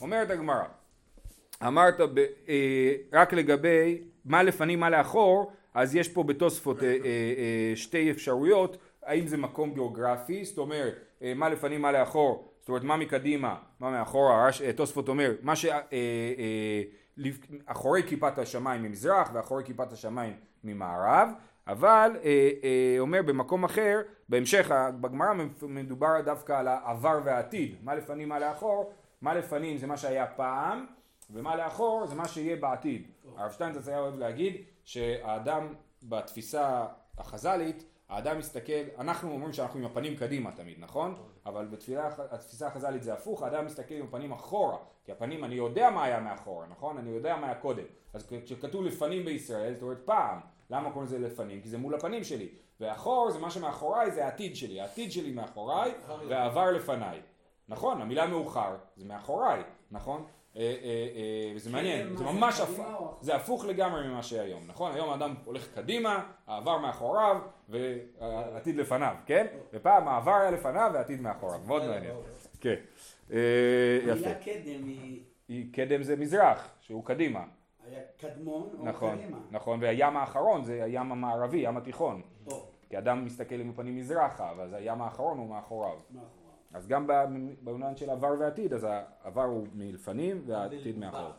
אומרת 0.00 0.30
הגמרא, 0.30 0.64
אמרת 1.66 2.00
ב, 2.00 2.18
אה, 2.48 2.94
רק 3.12 3.32
לגבי 3.32 4.02
מה 4.24 4.42
לפנים 4.42 4.80
מה 4.80 4.90
לאחור, 4.90 5.52
אז 5.74 5.94
יש 5.94 6.08
פה 6.08 6.22
בתוספות 6.22 6.82
אה, 6.82 6.88
אה, 6.88 6.94
אה, 7.04 7.72
שתי 7.76 8.10
אפשרויות, 8.10 8.76
האם 9.02 9.26
זה 9.26 9.36
מקום 9.36 9.74
גיאוגרפי, 9.74 10.44
זאת 10.44 10.58
אומרת 10.58 10.94
מה 11.36 11.48
לפנים 11.48 11.82
מה 11.82 11.92
לאחור, 11.92 12.52
זאת 12.60 12.68
אומרת 12.68 12.84
מה 12.84 12.96
מקדימה, 12.96 13.56
מה 13.80 13.90
מאחורה, 13.90 14.48
תוספות 14.76 15.08
אומר 15.08 15.32
מה 15.42 15.54
שאחורי 17.16 18.02
כיפת 18.02 18.38
השמיים 18.38 18.82
ממזרח 18.82 19.30
ואחורי 19.34 19.64
כיפת 19.64 19.92
השמיים 19.92 20.32
ממערב, 20.64 21.28
אבל 21.66 22.10
אומר 22.98 23.22
במקום 23.22 23.64
אחר, 23.64 24.00
בהמשך 24.28 24.70
בגמרא 25.00 25.32
מדובר 25.62 26.20
דווקא 26.24 26.52
על 26.52 26.68
העבר 26.68 27.20
והעתיד, 27.24 27.74
מה 27.82 27.94
לפנים 27.94 28.28
מה 28.28 28.38
לאחור, 28.38 28.92
מה 29.22 29.34
לפנים 29.34 29.76
זה 29.76 29.86
מה 29.86 29.96
שהיה 29.96 30.26
פעם 30.26 30.86
ומה 31.32 31.56
לאחור 31.56 32.06
זה 32.06 32.14
מה 32.14 32.28
שיהיה 32.28 32.56
בעתיד. 32.56 33.02
הרב 33.36 33.50
שטיינזרץ 33.50 33.88
היה 33.88 33.98
אוהב 33.98 34.18
להגיד 34.18 34.56
שהאדם 34.90 35.74
בתפיסה 36.02 36.86
החז"לית, 37.18 37.84
האדם 38.08 38.38
מסתכל, 38.38 38.82
אנחנו 38.98 39.30
אומרים 39.30 39.52
שאנחנו 39.52 39.78
עם 39.78 39.86
הפנים 39.86 40.16
קדימה 40.16 40.52
תמיד, 40.52 40.76
נכון? 40.78 41.14
אבל 41.46 41.66
בתפיסה, 41.66 42.08
התפיסה 42.30 42.66
החז"לית 42.66 43.02
זה 43.02 43.12
הפוך, 43.12 43.42
האדם 43.42 43.66
מסתכל 43.66 43.94
עם 43.94 44.04
הפנים 44.04 44.32
אחורה, 44.32 44.76
כי 45.04 45.12
הפנים, 45.12 45.44
אני 45.44 45.54
יודע 45.54 45.90
מה 45.90 46.04
היה 46.04 46.20
מאחורה, 46.20 46.66
נכון? 46.66 46.98
אני 46.98 47.10
יודע 47.10 47.36
מה 47.36 47.46
היה 47.46 47.54
קודם. 47.54 47.84
אז 48.12 48.26
כשכתוב 48.44 48.84
לפנים 48.84 49.24
בישראל, 49.24 49.74
זאת 49.74 49.82
אומרת 49.82 50.00
פעם, 50.04 50.40
למה 50.70 50.90
קוראים 50.90 51.06
לזה 51.06 51.18
לפנים? 51.18 51.62
כי 51.62 51.68
זה 51.68 51.78
מול 51.78 51.94
הפנים 51.94 52.24
שלי. 52.24 52.48
ואחור 52.80 53.30
זה 53.30 53.38
מה 53.38 53.50
שמאחוריי, 53.50 54.10
זה 54.10 54.24
העתיד 54.24 54.56
שלי. 54.56 54.80
העתיד 54.80 55.12
שלי 55.12 55.30
מאחוריי 55.30 55.92
והעבר 56.28 56.70
לפניי. 56.70 57.20
נכון, 57.68 58.00
המילה 58.00 58.26
מאוחר 58.26 58.76
זה 58.96 59.04
מאחוריי, 59.04 59.62
נכון? 59.90 60.26
אה, 60.56 60.62
אה, 60.62 61.08
אה, 61.16 61.52
וזה 61.56 61.70
מעניין, 61.70 62.08
מה 62.10 62.16
זה 62.16 62.24
ממש 62.24 62.60
הפוך? 62.60 63.18
זה 63.20 63.36
הפוך 63.36 63.64
לגמרי 63.64 64.08
ממה 64.08 64.22
שהיום, 64.22 64.62
נכון? 64.66 64.92
היום 64.94 65.10
האדם 65.10 65.34
הולך 65.44 65.74
קדימה, 65.74 66.26
העבר 66.46 66.78
מאחוריו 66.78 67.36
והעתיד 67.68 68.76
לפניו, 68.76 69.14
כן? 69.26 69.46
ופעם 69.72 70.08
העבר 70.08 70.34
היה 70.34 70.50
לפניו 70.50 70.90
והעתיד 70.94 71.20
מאחוריו, 71.20 71.60
מאוד 71.66 71.86
מעניין. 71.86 72.14
כן, 72.60 72.74
יפה. 73.28 74.12
המילה 74.12 74.34
קדם 74.34 74.84
היא 75.48 75.72
קדם 75.72 76.02
זה 76.02 76.16
מזרח, 76.16 76.68
שהוא 76.80 77.04
קדימה, 77.04 77.44
היה 77.86 78.00
קדמון 78.20 78.68
או 78.78 78.84
נכון, 78.84 79.16
קדימה. 79.16 79.38
נכון, 79.50 79.78
והים 79.82 80.16
האחרון 80.16 80.64
זה 80.64 80.84
הים 80.84 81.12
המערבי, 81.12 81.58
ים 81.58 81.76
התיכון, 81.76 82.22
כי 82.88 82.98
אדם 82.98 83.24
מסתכל 83.24 83.54
עם 83.54 83.70
הפנים 83.70 83.96
מזרחה, 83.96 84.50
אבל 84.50 84.74
הים 84.74 85.02
האחרון 85.02 85.38
הוא 85.38 85.48
מאחוריו. 85.48 85.96
מאחוריו. 86.10 86.39
אז 86.74 86.86
גם 86.86 87.06
בעניין 87.60 87.96
של 87.96 88.10
עבר 88.10 88.34
ועתיד, 88.38 88.72
אז 88.72 88.86
העבר 88.90 89.42
הוא 89.42 89.66
מלפנים 89.74 90.42
והעתיד 90.46 90.98
מאחור. 90.98 91.30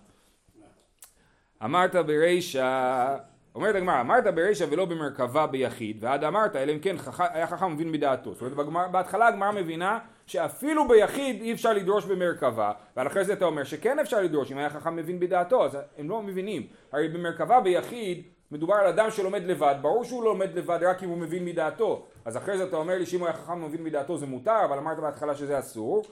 אמרת 1.63 1.95
ברישא, 1.95 3.17
אומרת 3.55 3.75
הגמרא, 3.75 4.01
אמרת 4.01 4.35
ברישא 4.35 4.65
ולא 4.69 4.85
במרכבה 4.85 5.47
ביחיד, 5.47 6.03
ועד 6.03 6.23
אמרת, 6.23 6.55
אלא 6.55 6.71
אם 6.71 6.79
כן 6.79 6.97
חכ... 6.97 7.21
היה 7.21 7.47
חכם 7.47 7.73
מבין 7.73 7.91
מדעתו. 7.91 8.33
זאת 8.33 8.41
אומרת, 8.41 8.55
בגמר, 8.55 8.87
בהתחלה 8.87 9.27
הגמרא 9.27 9.51
מבינה 9.51 9.99
שאפילו 10.25 10.87
ביחיד 10.87 11.41
אי 11.41 11.53
אפשר 11.53 11.73
לדרוש 11.73 12.05
במרכבה, 12.05 12.71
ועל 12.95 13.07
אחרי 13.07 13.25
זה 13.25 13.33
אתה 13.33 13.45
אומר 13.45 13.63
שכן 13.63 13.99
אפשר 13.99 14.21
לדרוש, 14.21 14.51
אם 14.51 14.57
היה 14.57 14.69
חכם 14.69 14.95
מבין 14.95 15.19
בדעתו, 15.19 15.65
אז 15.65 15.77
הם 15.97 16.09
לא 16.09 16.21
מבינים. 16.21 16.67
הרי 16.91 17.07
במרכבה 17.07 17.59
ביחיד 17.59 18.23
מדובר 18.51 18.73
על 18.73 18.87
אדם 18.87 19.11
שלומד 19.11 19.43
לבד, 19.43 19.75
ברור 19.81 20.03
שהוא 20.03 20.23
לומד 20.23 20.55
לבד 20.55 20.79
רק 20.81 21.03
אם 21.03 21.09
הוא 21.09 21.17
מבין 21.17 21.45
מדעתו. 21.45 22.07
אז 22.25 22.37
אחרי 22.37 22.57
זה 22.57 22.63
אתה 22.63 22.75
אומר 22.75 22.97
לי 22.97 23.05
שאם 23.05 23.19
הוא 23.19 23.27
היה 23.27 23.37
חכם 23.37 23.63
ומבין 23.63 23.83
מדעתו 23.83 24.17
זה 24.17 24.25
מותר, 24.25 24.65
אבל 24.65 24.77
אמרת 24.77 24.99
בהתחלה 24.99 25.35
שזה 25.35 25.59
אסור. 25.59 26.03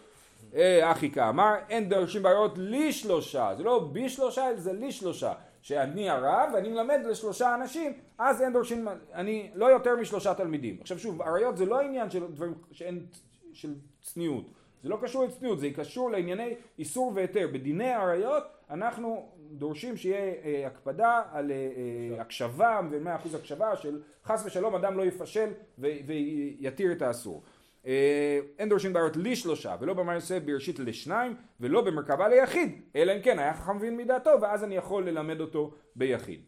אה, 0.55 0.91
אחי 0.91 1.11
כאמר, 1.11 1.55
אין 1.69 1.89
דורשים 1.89 2.23
בעיות 2.23 2.51
לי 2.57 2.93
שלושה, 2.93 3.51
זה 3.57 3.63
לא 3.63 3.89
בי 3.91 4.09
שלושה, 4.09 4.47
זה 4.55 4.73
לי 4.73 4.91
שלושה. 4.91 5.33
שאני 5.61 6.09
הרב 6.09 6.49
ואני 6.53 6.69
מלמד 6.69 6.99
לשלושה 7.09 7.55
אנשים, 7.55 7.93
אז 8.17 8.41
אין 8.41 8.53
דורשים, 8.53 8.87
אני 9.13 9.51
לא 9.55 9.65
יותר 9.65 9.95
משלושה 9.95 10.33
תלמידים. 10.33 10.77
עכשיו 10.81 10.99
שוב, 10.99 11.21
עריות 11.21 11.57
זה 11.57 11.65
לא 11.65 11.81
עניין 11.81 12.09
של 12.09 12.27
דברים 12.27 12.53
שאין, 12.71 13.05
של 13.53 13.73
צניעות. 14.01 14.45
זה 14.83 14.89
לא 14.89 14.97
קשור 15.01 15.25
לצניעות, 15.25 15.59
זה 15.59 15.69
קשור 15.75 16.11
לענייני 16.11 16.55
איסור 16.79 17.11
והיתר. 17.15 17.47
בדיני 17.53 17.93
עריות 17.93 18.43
אנחנו 18.69 19.29
דורשים 19.49 19.97
שיהיה 19.97 20.33
אה, 20.43 20.67
הקפדה 20.67 21.21
על 21.31 21.51
אה, 21.51 21.55
אה, 21.55 22.21
הקשבה 22.21 22.79
ומאה 22.91 23.15
אחוז 23.15 23.35
הקשבה 23.35 23.75
של 23.75 24.01
חס 24.25 24.43
ושלום 24.45 24.75
אדם 24.75 24.97
לא 24.97 25.05
יפשל 25.05 25.49
ו- 25.79 25.87
ויתיר 26.05 26.91
את 26.91 27.01
האסור. 27.01 27.43
אה, 27.85 28.39
אין 28.59 28.69
דורשים 28.69 28.93
בעיות 28.93 29.17
לי 29.17 29.35
שלושה 29.35 29.75
ולא 29.79 29.93
במעשה 29.93 30.39
בראשית 30.39 30.79
לשניים 30.79 31.35
ולא 31.59 31.81
במרכבה 31.81 32.27
ליחיד 32.27 32.81
אלא 32.95 33.15
אם 33.15 33.21
כן 33.21 33.39
היה 33.39 33.53
חכם 33.53 33.77
מבין 33.77 33.97
מדעתו 33.97 34.31
ואז 34.41 34.63
אני 34.63 34.75
יכול 34.75 35.09
ללמד 35.09 35.41
אותו 35.41 35.73
ביחיד. 35.95 36.41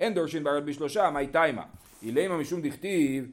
אין 0.00 0.14
דורשין 0.14 0.44
בעריות 0.44 0.64
בשלושה, 0.64 1.10
מאי 1.10 1.26
תימה. 1.26 1.62
אילמה 2.02 2.36
משום 2.36 2.62
דכתיב, 2.62 3.30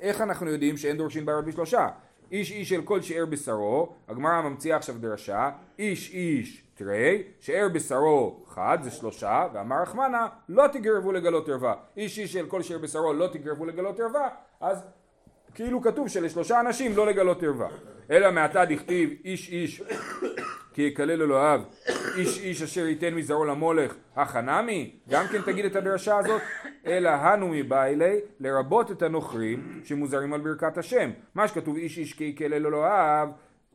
איך 0.00 0.20
אנחנו 0.20 0.50
יודעים 0.50 0.76
שאין 0.76 0.96
דורשין 0.96 1.24
בעריות 1.24 1.44
בשלושה? 1.44 1.88
איש 2.32 2.52
איש 2.52 2.72
אל 2.72 2.82
כל 2.82 3.02
שאר 3.02 3.26
בשרו, 3.26 3.94
הגמרא 4.08 4.42
ממציאה 4.42 4.76
עכשיו 4.76 4.98
דרשה, 4.98 5.50
איש 5.78 6.10
איש 6.10 6.67
תרי, 6.78 7.22
שאר 7.40 7.68
בשרו 7.72 8.44
חד, 8.46 8.78
זה 8.82 8.90
שלושה, 8.90 9.46
ואמר 9.52 9.82
רחמנה, 9.82 10.26
לא 10.48 10.66
תגרבו 10.72 11.12
לגלות 11.12 11.48
ערווה. 11.48 11.74
איש 11.96 12.18
איש 12.18 12.36
אל 12.36 12.46
כל 12.46 12.62
שאר 12.62 12.78
בשרו 12.78 13.12
לא 13.12 13.26
תגרבו 13.26 13.64
לגלות 13.64 14.00
ערווה, 14.00 14.28
אז 14.60 14.84
כאילו 15.54 15.82
כתוב 15.82 16.08
שלשלושה 16.08 16.60
אנשים 16.60 16.96
לא 16.96 17.06
לגלות 17.06 17.42
ערווה. 17.42 17.68
אלא 18.10 18.30
מעתה 18.32 18.64
דכתיב 18.64 19.10
איש 19.24 19.48
איש 19.48 19.82
כי 20.74 20.82
יקלל 20.82 21.22
אלוהיו 21.22 21.60
איש 22.16 22.38
איש 22.38 22.62
אשר 22.62 22.86
ייתן 22.86 23.14
מזרעו 23.14 23.44
למולך 23.44 23.94
החנמי 24.16 24.96
גם 25.08 25.24
כן 25.32 25.42
תגיד 25.42 25.64
את 25.64 25.76
הדרשה 25.76 26.18
הזאת 26.18 26.42
אלא 26.86 27.08
הנו 27.08 27.48
מבעילי 27.48 28.16
לרבות 28.40 28.90
את 28.90 29.02
הנוכרים 29.02 29.80
שמוזרים 29.84 30.32
על 30.32 30.40
ברכת 30.40 30.78
השם 30.78 31.10
מה 31.34 31.48
שכתוב 31.48 31.76
איש 31.76 31.98
איש 31.98 32.12
כי 32.12 32.24
יקלל 32.24 32.54
אלוהיו 32.54 33.28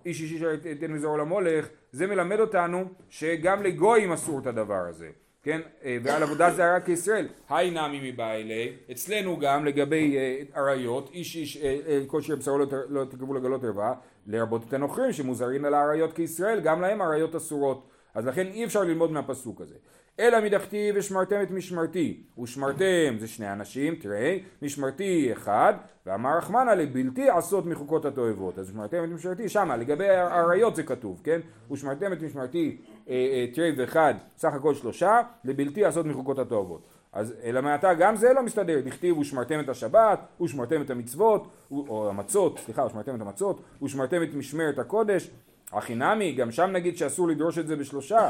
איש 0.06 0.22
איש 0.22 0.34
אשר 0.34 0.50
ייתן 0.66 0.92
מזרעו 0.92 1.18
למולך 1.18 1.68
זה 1.92 2.08
מלמד 2.08 2.40
אותנו 2.40 2.86
שגם 3.10 3.64
לגויים 3.64 4.12
אסור 4.12 4.40
את 4.40 4.48
הדבר 4.48 4.86
הזה 4.90 5.10
כן, 5.44 5.62
אה, 5.84 5.98
ועל 6.04 6.24
עבודה 6.24 6.52
זרה 6.52 6.80
כישראל, 6.80 7.28
היי 7.50 7.72
נמי 7.72 8.12
מבעילי, 8.12 8.74
אצלנו 8.92 9.40
גם 9.40 9.66
לגבי 9.66 10.18
אה, 10.18 10.42
עריות, 10.54 11.10
איש 11.14 11.36
איש 11.36 11.58
אה, 11.58 12.22
שיר 12.22 12.36
בשרו 12.36 12.58
לא, 12.58 12.66
לא 12.90 13.06
תקרבו 13.06 13.34
לגלות 13.34 13.64
ערווה, 13.64 13.94
לרבות 14.28 14.64
את 14.68 14.74
הנוכרים 14.74 15.14
שמוזרים 15.14 15.66
על 15.66 15.74
העריות 15.74 16.14
כישראל, 16.14 16.60
גם 16.60 16.82
להם 16.82 17.02
עריות 17.02 17.36
אסורות, 17.36 17.88
אז 18.14 18.28
לכן 18.28 18.48
אי 18.48 18.66
אפשר 18.66 18.84
ללמוד 18.84 19.12
מהפסוק 19.12 19.62
הזה. 19.62 19.76
אלא 20.20 20.42
מדכתיב 20.44 20.96
ושמרתם 20.98 21.42
את 21.42 21.52
משמרתי, 21.52 22.24
ושמרתם 22.44 23.16
זה 23.20 23.28
שני 23.28 23.52
אנשים, 23.52 23.96
תראה, 23.96 24.38
משמרתי 24.62 25.34
אחד, 25.34 25.74
ואמר 26.06 26.38
רחמנה 26.38 26.76
לבלתי 26.76 27.30
עשות 27.30 27.66
מחוקות 27.66 28.06
התועבות, 28.06 28.60
אז 28.60 28.70
שמרתם 28.70 29.04
את 29.04 29.10
משמרתי 29.10 29.50
שמה, 29.50 29.78
לגבי 29.78 30.10
העריות 30.10 30.76
זה 30.76 30.84
כתוב, 30.84 31.22
כן? 31.24 31.40
ושמרתם 31.72 32.14
את 32.14 32.22
משמרתי 32.22 32.78
אה, 33.10 33.14
אה, 33.14 33.46
תראה 33.54 33.70
ואחד, 33.78 34.14
סך 34.38 34.54
הכל 34.54 34.76
שלושה, 34.76 35.22
לבלתי 35.44 35.86
עשות 35.86 36.06
מחוקות 36.06 36.40
התועבות. 36.40 36.88
אז 37.14 37.34
אלא 37.44 37.62
מעתה 37.62 37.94
גם 37.94 38.16
זה 38.16 38.34
לא 38.34 38.44
מסתדר, 38.44 38.80
דכתיב 38.86 39.18
ושמרתם 39.18 39.60
את 39.60 39.70
השבת, 39.70 40.20
ושמרתם 40.42 40.82
את 40.82 40.90
המצוות, 40.90 41.48
או 41.72 42.10
המצות, 42.10 42.60
סליחה, 42.60 42.86
ושמרתם 42.86 43.16
את 43.16 43.22
המצות, 43.22 43.62
ושמרתם 43.84 44.24
את 44.24 44.34
משמרת 44.34 44.80
הקודש, 44.80 45.30
הכי 45.74 45.96
נמי, 45.96 46.34
גם 46.34 46.52
שם 46.52 46.70
נגיד 46.72 46.98
שאסור 46.98 47.28
לדרוש 47.28 47.58
את 47.58 47.68
זה 47.68 47.76
בשלושה, 47.76 48.30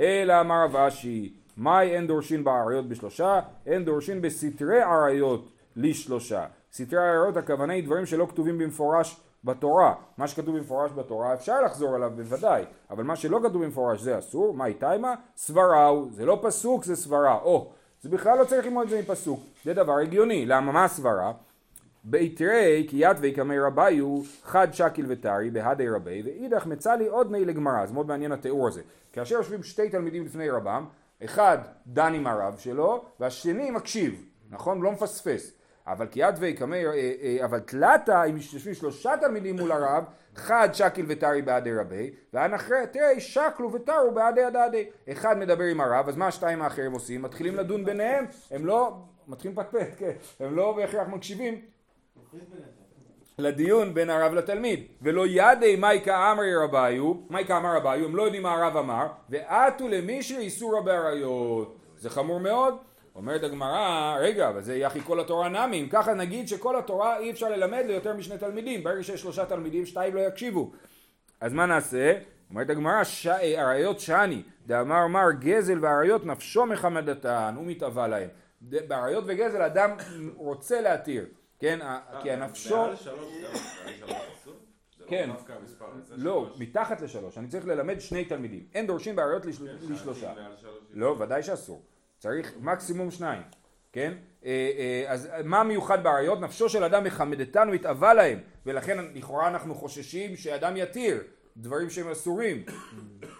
אלא 0.00 0.40
אמר 0.40 0.64
רב 0.64 0.76
אשי, 0.76 1.32
מאי 1.56 1.94
אין 1.94 2.06
דורשין 2.06 2.44
בעריות 2.44 2.88
בשלושה, 2.88 3.40
אין 3.66 3.84
דורשין 3.84 4.22
בסתרי 4.22 4.82
עריות 4.82 5.50
לשלושה. 5.76 6.44
סתרי 6.72 6.98
עריות 6.98 7.36
הכוונה 7.36 7.72
היא 7.72 7.84
דברים 7.84 8.06
שלא 8.06 8.26
כתובים 8.26 8.58
במפורש 8.58 9.20
בתורה. 9.44 9.94
מה 10.18 10.28
שכתוב 10.28 10.56
במפורש 10.56 10.90
בתורה 10.92 11.34
אפשר 11.34 11.62
לחזור 11.62 11.94
עליו 11.94 12.10
בוודאי, 12.16 12.64
אבל 12.90 13.04
מה 13.04 13.16
שלא 13.16 13.40
כתוב 13.42 13.64
במפורש 13.64 14.00
זה 14.00 14.18
אסור, 14.18 14.54
מאי 14.54 14.74
תימה? 14.74 15.14
סברה 15.36 15.86
הוא, 15.86 16.08
זה 16.10 16.26
לא 16.26 16.38
פסוק 16.42 16.84
זה 16.84 16.96
סברה, 16.96 17.38
או, 17.42 17.72
זה 18.00 18.08
בכלל 18.08 18.38
לא 18.38 18.44
צריך 18.44 18.66
ללמוד 18.66 18.84
את 18.84 18.90
זה 18.90 19.00
מפסוק, 19.00 19.40
זה 19.64 19.74
דבר 19.74 19.98
הגיוני, 19.98 20.46
למה 20.46 20.72
מה 20.72 20.84
הסברה? 20.84 21.32
ביתרי 22.04 22.86
כי 22.88 22.96
ית 22.96 23.16
ויקמי 23.20 23.58
רביו 23.58 24.20
חד 24.42 24.68
שקיל 24.72 25.06
וטרי 25.08 25.50
בהדי 25.50 25.88
רבי 25.88 26.22
ואידך 26.24 26.66
מצא 26.66 26.94
לי 26.94 27.06
עוד 27.06 27.32
מי 27.32 27.44
לגמרא. 27.44 27.86
זה 27.86 27.94
מאוד 27.94 28.06
מעניין 28.06 28.32
התיאור 28.32 28.68
הזה. 28.68 28.82
כאשר 29.12 29.34
יושבים 29.34 29.62
שתי 29.62 29.88
תלמידים 29.88 30.24
לפני 30.24 30.50
רבם 30.50 30.86
אחד 31.24 31.58
דן 31.86 32.14
עם 32.14 32.26
הרב 32.26 32.56
שלו 32.58 33.04
והשני 33.20 33.70
מקשיב. 33.70 34.24
נכון? 34.50 34.82
לא 34.82 34.92
מפספס. 34.92 35.52
אבל 35.86 36.06
כי 36.06 36.20
ית 36.20 36.34
ויקמי 36.38 36.86
אה, 36.86 36.92
אה, 36.92 37.44
אבל 37.44 37.60
תלתה 37.60 38.24
אם 38.24 38.36
יושבים 38.36 38.74
שלושה 38.74 39.12
תלמידים 39.20 39.56
מול 39.56 39.72
הרב 39.72 40.04
חד 40.34 40.68
שקיל 40.72 41.06
וטרי 41.08 41.42
בעדי 41.42 41.74
רבי 41.74 42.10
והאחרי 42.32 42.80
שקלו 43.18 43.72
וטרו 43.72 44.10
בעדי 44.14 44.42
הדדי. 44.44 44.90
אחד 45.12 45.38
מדבר 45.38 45.64
עם 45.64 45.80
הרב 45.80 46.08
אז 46.08 46.16
מה 46.16 46.26
השתיים 46.26 46.62
האחרים 46.62 46.92
עושים? 46.92 47.22
מתחילים 47.22 47.56
לדון 47.56 47.84
ביניהם. 47.84 48.24
הם 48.50 48.66
לא 48.66 48.96
מתחילים 49.28 49.58
לפטפט 49.58 49.88
כן. 49.98 50.12
הם 50.40 50.56
לא 50.56 50.72
בהכרח 50.72 51.08
מקשיבים 51.08 51.60
לדיון 53.38 53.94
בין 53.94 54.10
הרב 54.10 54.34
לתלמיד. 54.34 54.80
ולא 55.02 55.24
ידי 55.26 55.76
מייקה 55.76 56.32
אמרי 56.32 56.56
רביו 56.56 57.14
מייקה 57.30 57.56
אמר 57.56 57.76
רביו 57.76 58.04
הם 58.04 58.16
לא 58.16 58.22
יודעים 58.22 58.42
מה 58.42 58.52
הרב 58.52 58.76
אמר 58.76 59.06
ועטו 59.28 59.88
למישהו 59.88 60.38
איסורא 60.38 60.80
בעריות 60.80 61.76
זה 61.98 62.10
חמור 62.10 62.40
מאוד. 62.40 62.74
אומרת 63.14 63.42
הגמרא 63.42 64.16
רגע 64.20 64.48
אבל 64.48 64.62
זה 64.62 64.76
יחי 64.76 65.00
כל 65.00 65.20
התורה 65.20 65.48
נמי 65.48 65.80
אם 65.80 65.88
ככה 65.88 66.14
נגיד 66.14 66.48
שכל 66.48 66.78
התורה 66.78 67.18
אי 67.18 67.30
אפשר 67.30 67.48
ללמד 67.48 67.84
ליותר 67.86 68.14
משני 68.16 68.38
תלמידים. 68.38 68.84
ברגע 68.84 69.02
שיש 69.02 69.20
שלושה 69.20 69.44
תלמידים 69.46 69.86
שתיים 69.86 70.14
לא 70.14 70.20
יקשיבו. 70.20 70.72
אז 71.40 71.52
מה 71.52 71.66
נעשה? 71.66 72.12
אומרת 72.50 72.70
הגמרא 72.70 73.04
ש- 73.04 73.26
עריות 73.26 74.00
שאני 74.00 74.42
דאמר 74.66 75.06
מר 75.06 75.32
גזל 75.38 75.78
ועריות 75.80 76.26
נפשו 76.26 76.66
מחמדתן 76.66 77.54
הוא 77.56 77.66
מתאווה 77.66 78.08
להם 78.08 78.28
בעריות 78.60 79.24
וגזל 79.26 79.62
אדם 79.62 79.90
רוצה 80.36 80.80
להתיר 80.80 81.26
כן 81.62 81.78
כי 82.22 82.30
הנפשו 82.30 82.84
כן. 85.06 85.30
לא. 86.16 86.50
מתחת 86.58 87.00
לשלוש, 87.00 87.38
אני 87.38 87.48
צריך 87.48 87.66
ללמד 87.66 88.00
שני 88.00 88.24
תלמידים. 88.24 88.66
אין 88.74 88.86
דורשים 88.86 89.16
בעריות 89.16 89.42
כן, 89.42 89.50
לשלושה. 89.90 90.32
לא, 90.92 91.16
ודאי 91.20 91.42
שאסור. 91.42 91.82
צריך 92.18 92.52
מקסימום 92.60 93.10
שניים, 93.10 93.42
כן? 93.92 94.12
אה, 94.44 94.50
אה, 94.78 95.12
אז 95.12 95.28
מה 95.44 95.62
מיוחד 95.62 96.04
בעריות? 96.04 96.40
נפשו 96.40 96.68
של 96.68 96.84
אדם 96.84 97.04
מחמדתן 97.04 97.68
ומתאווה 97.68 98.14
להם, 98.14 98.38
ולכן 98.66 99.04
לכאורה 99.14 99.48
אנחנו 99.48 99.74
חוששים 99.74 100.36
שאדם 100.36 100.76
יתיר 100.76 101.22
דברים 101.56 101.90
שהם 101.90 102.10
אסורים. 102.10 102.62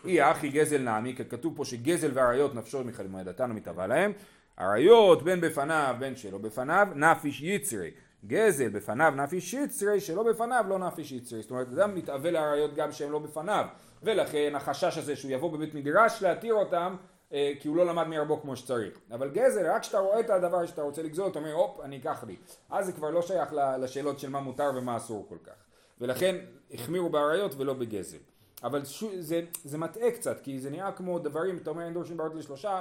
אי 0.05 0.31
אחי 0.31 0.49
גזל 0.49 0.79
נעמי, 0.79 1.17
כתוב 1.29 1.57
פה 1.57 1.65
שגזל 1.65 2.11
ועריות 2.15 2.55
נפשו 2.55 2.85
מחמדתן 2.85 3.51
ומתאווה 3.51 3.87
להם. 3.87 4.13
עריות 4.57 5.23
בין 5.23 5.41
בפניו 5.41 5.97
בין 5.99 6.17
שלא 6.17 6.39
בפניו, 6.39 6.89
נפיש 6.95 7.43
יצרי. 7.43 7.91
גזל 8.27 8.69
בפניו 8.69 9.13
נפיש 9.17 9.55
יצרי, 9.55 10.01
שלא 10.01 10.23
בפניו 10.23 10.65
לא 10.69 10.79
נפיש 10.79 11.13
יצרי. 11.13 11.43
זאת 11.43 11.51
אומרת, 11.51 11.69
אדם 11.69 11.95
מתאווה 11.95 12.31
לעריות 12.31 12.75
גם 12.75 12.93
שהם 12.93 13.13
לא 13.13 13.19
בפניו. 13.19 13.67
ולכן 14.03 14.53
החשש 14.55 14.99
הזה 14.99 15.17
שהוא 15.17 15.31
יבוא 15.31 15.53
בבית 15.53 15.75
מדרש 15.75 16.23
להתיר 16.23 16.55
אותם, 16.55 16.97
אה, 17.33 17.53
כי 17.61 17.69
הוא 17.69 17.77
לא 17.77 17.87
למד 17.87 18.07
מרבו 18.07 18.41
כמו 18.41 18.57
שצריך. 18.57 18.99
אבל 19.11 19.31
גזל, 19.31 19.67
רק 19.67 19.83
כשאתה 19.83 19.99
רואה 19.99 20.21
את 20.21 20.31
הדבר 20.31 20.67
שאתה 20.67 20.83
רוצה 20.83 21.03
לגזול, 21.03 21.29
אתה 21.29 21.39
אומר, 21.39 21.53
הופ, 21.53 21.81
אני 21.81 21.99
אקח 21.99 22.25
לי. 22.27 22.37
אז 22.71 22.87
זה 22.87 22.93
כבר 22.93 23.11
לא 23.11 23.23
שייך 23.23 23.53
לשאלות 23.79 24.19
של 24.19 24.31
מה 24.31 24.41
מותר 24.41 24.71
ומה 24.77 24.97
אסור 24.97 25.27
כל 25.29 25.39
כך. 25.45 25.53
ולכן 26.01 26.37
החמירו 26.73 27.09
בעריות 27.09 27.55
ולא 27.59 27.75
בגזל. 27.75 28.19
אבל 28.63 28.85
שו, 28.85 29.11
זה, 29.19 29.41
זה 29.65 29.79
מטעה 29.79 30.11
קצת, 30.11 30.41
כי 30.41 30.61
זה 30.61 30.71
נראה 30.71 30.93
כמו 30.93 31.19
דברים, 31.19 31.57
אתה 31.57 31.71
אומר 31.71 31.85
אין 31.85 31.95
דורשים 31.95 32.17
בעיות 32.17 32.35
לשלושה, 32.35 32.81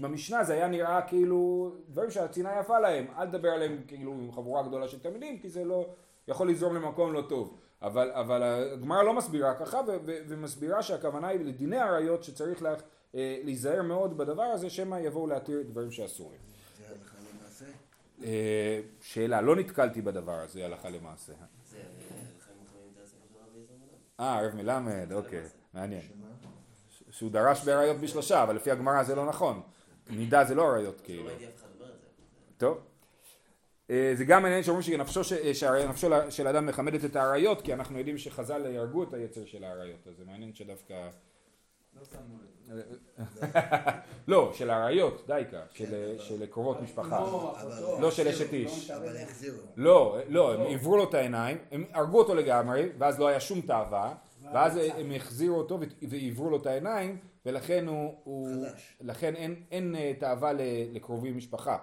במשנה 0.00 0.44
זה 0.44 0.54
היה 0.54 0.68
נראה 0.68 1.02
כאילו 1.02 1.72
דברים 1.88 2.10
שהצנעה 2.10 2.60
יפה 2.60 2.78
להם, 2.78 3.06
אל 3.18 3.26
תדבר 3.26 3.48
עליהם 3.48 3.82
כאילו 3.86 4.12
עם 4.12 4.32
חבורה 4.32 4.62
גדולה 4.62 4.88
של 4.88 4.98
תלמידים, 4.98 5.38
כי 5.38 5.48
זה 5.48 5.64
לא 5.64 5.86
יכול 6.28 6.50
לזרום 6.50 6.74
למקום 6.74 7.12
לא 7.12 7.22
טוב. 7.28 7.58
אבל, 7.82 8.10
אבל 8.10 8.42
הגמרא 8.42 9.02
לא 9.02 9.14
מסבירה 9.14 9.54
ככה, 9.54 9.80
ו- 9.86 9.96
ו- 10.06 10.18
ומסבירה 10.28 10.82
שהכוונה 10.82 11.28
היא 11.28 11.40
לדיני 11.40 11.78
עריות 11.78 12.24
שצריך 12.24 12.62
לה, 12.62 12.74
אה, 13.14 13.40
להיזהר 13.44 13.82
מאוד 13.82 14.16
בדבר 14.16 14.42
הזה, 14.42 14.70
שמא 14.70 14.96
יבואו 14.96 15.26
להתיר 15.26 15.62
דברים 15.62 15.90
שאסורים. 15.90 16.38
זה 16.78 16.84
הלכה 16.94 17.16
למעשה? 17.34 17.64
אה, 18.24 18.80
שאלה, 19.00 19.40
לא 19.40 19.56
נתקלתי 19.56 20.02
בדבר 20.02 20.40
הזה 20.40 20.64
הלכה 20.64 20.90
למעשה. 20.90 21.32
זה 21.70 21.78
רבי 23.46 23.60
עזרא 23.60 23.76
מלמד. 23.76 24.20
אה, 24.20 24.46
רב 24.46 24.54
מלמד, 24.54 25.12
אוקיי, 25.12 25.44
מעניין. 25.74 26.02
שהוא 27.10 27.30
דרש 27.30 27.64
בעריות 27.64 27.96
בשלושה, 27.96 28.42
אבל 28.42 28.56
לפי 28.56 28.70
הגמרא 28.70 29.02
זה 29.02 29.14
לא 29.14 29.26
נכון. 29.26 29.60
נידה 30.10 30.44
זה 30.44 30.54
לא 30.54 30.62
עריות 30.62 31.00
כאילו. 31.00 31.24
לא. 31.24 31.30
טוב. 32.58 32.78
אה, 33.90 34.12
זה 34.16 34.24
גם 34.24 34.42
מעניין 34.42 34.62
שאומרים 34.62 34.82
שנפשו 34.82 35.24
ש- 35.24 35.32
אה, 35.32 35.54
שנפשו 35.54 36.08
של 36.30 36.46
אדם 36.48 36.66
מכמדת 36.66 37.04
את 37.04 37.16
האריות, 37.16 37.62
כי 37.62 37.74
אנחנו 37.74 37.98
יודעים 37.98 38.18
שחז"ל 38.18 38.66
יהרגו 38.66 39.02
את 39.02 39.14
היצר 39.14 39.44
של 39.44 39.64
האריות, 39.64 40.06
אז 40.08 40.14
זה 40.18 40.24
מעניין 40.26 40.54
שדווקא... 40.54 41.08
לא 41.96 42.02
לב. 42.74 42.84
לא, 44.28 44.52
של 44.54 44.70
האריות, 44.70 45.24
דייקה, 45.26 45.60
של- 45.74 46.16
של 46.18 46.46
קרובות 46.46 46.80
משפחה. 46.82 47.18
אחותו, 47.18 47.54
לא 48.00 48.10
של 48.10 48.28
אשת 48.28 48.52
איש. 48.52 48.90
לא. 48.90 48.96
לא, 49.76 50.18
לא, 50.28 50.54
הם 50.54 50.74
עברו 50.74 50.96
לו 50.96 51.04
את 51.08 51.14
העיניים, 51.14 51.58
הם 51.70 51.84
הרגו 51.92 52.18
אותו 52.18 52.34
לגמרי, 52.34 52.88
ואז 52.98 53.18
לא 53.18 53.26
היה 53.28 53.40
שום 53.40 53.60
תאווה, 53.60 54.14
ואז 54.54 54.76
הם 54.76 55.12
החזירו 55.16 55.56
אותו 55.58 55.78
ו- 55.80 55.84
ועברו 56.08 56.50
לו 56.50 56.56
את 56.56 56.66
העיניים, 56.66 57.16
ולכן 57.46 57.86
הוא... 57.88 58.20
הוא- 58.24 58.66
חלש. 58.70 58.96
לכן 59.00 59.34
אין- 59.36 59.62
אין 59.70 59.96
אה, 59.96 60.12
תאווה 60.18 60.52
ל- 60.52 60.60
לקרובי 60.92 61.30
משפחה, 61.32 61.78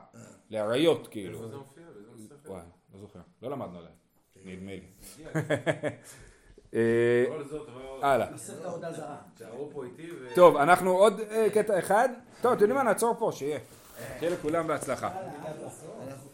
לאריות 0.49 1.07
כאילו. 1.07 1.37
איפה 1.37 1.47
זה 1.49 1.57
מופיע? 1.57 1.83
באיזה 1.93 2.09
מסכת? 2.15 2.49
וואי, 2.49 2.61
לא 2.93 2.99
זוכר, 2.99 3.19
לא 3.41 3.51
למדנו 3.51 3.77
עליהם, 3.79 3.93
נדמה 4.45 4.71
לי. 4.71 4.81
אה, 6.73 7.25
זאת, 7.49 7.69
אבל- 7.69 8.03
הלאה. 8.03 8.27
טוב, 10.35 10.57
אנחנו 10.57 10.91
עוד 10.91 11.19
אה, 11.19 11.47
קטע 11.53 11.79
אחד. 11.79 12.09
טוב, 12.41 12.51
אתם 12.51 12.61
יודעים 12.61 12.75
מה? 12.77 12.83
נעצור 12.83 13.15
פה, 13.19 13.31
שיהיה. 13.33 13.59
שיהיה 14.19 14.33
לכולם 14.33 14.67
בהצלחה. 14.67 15.09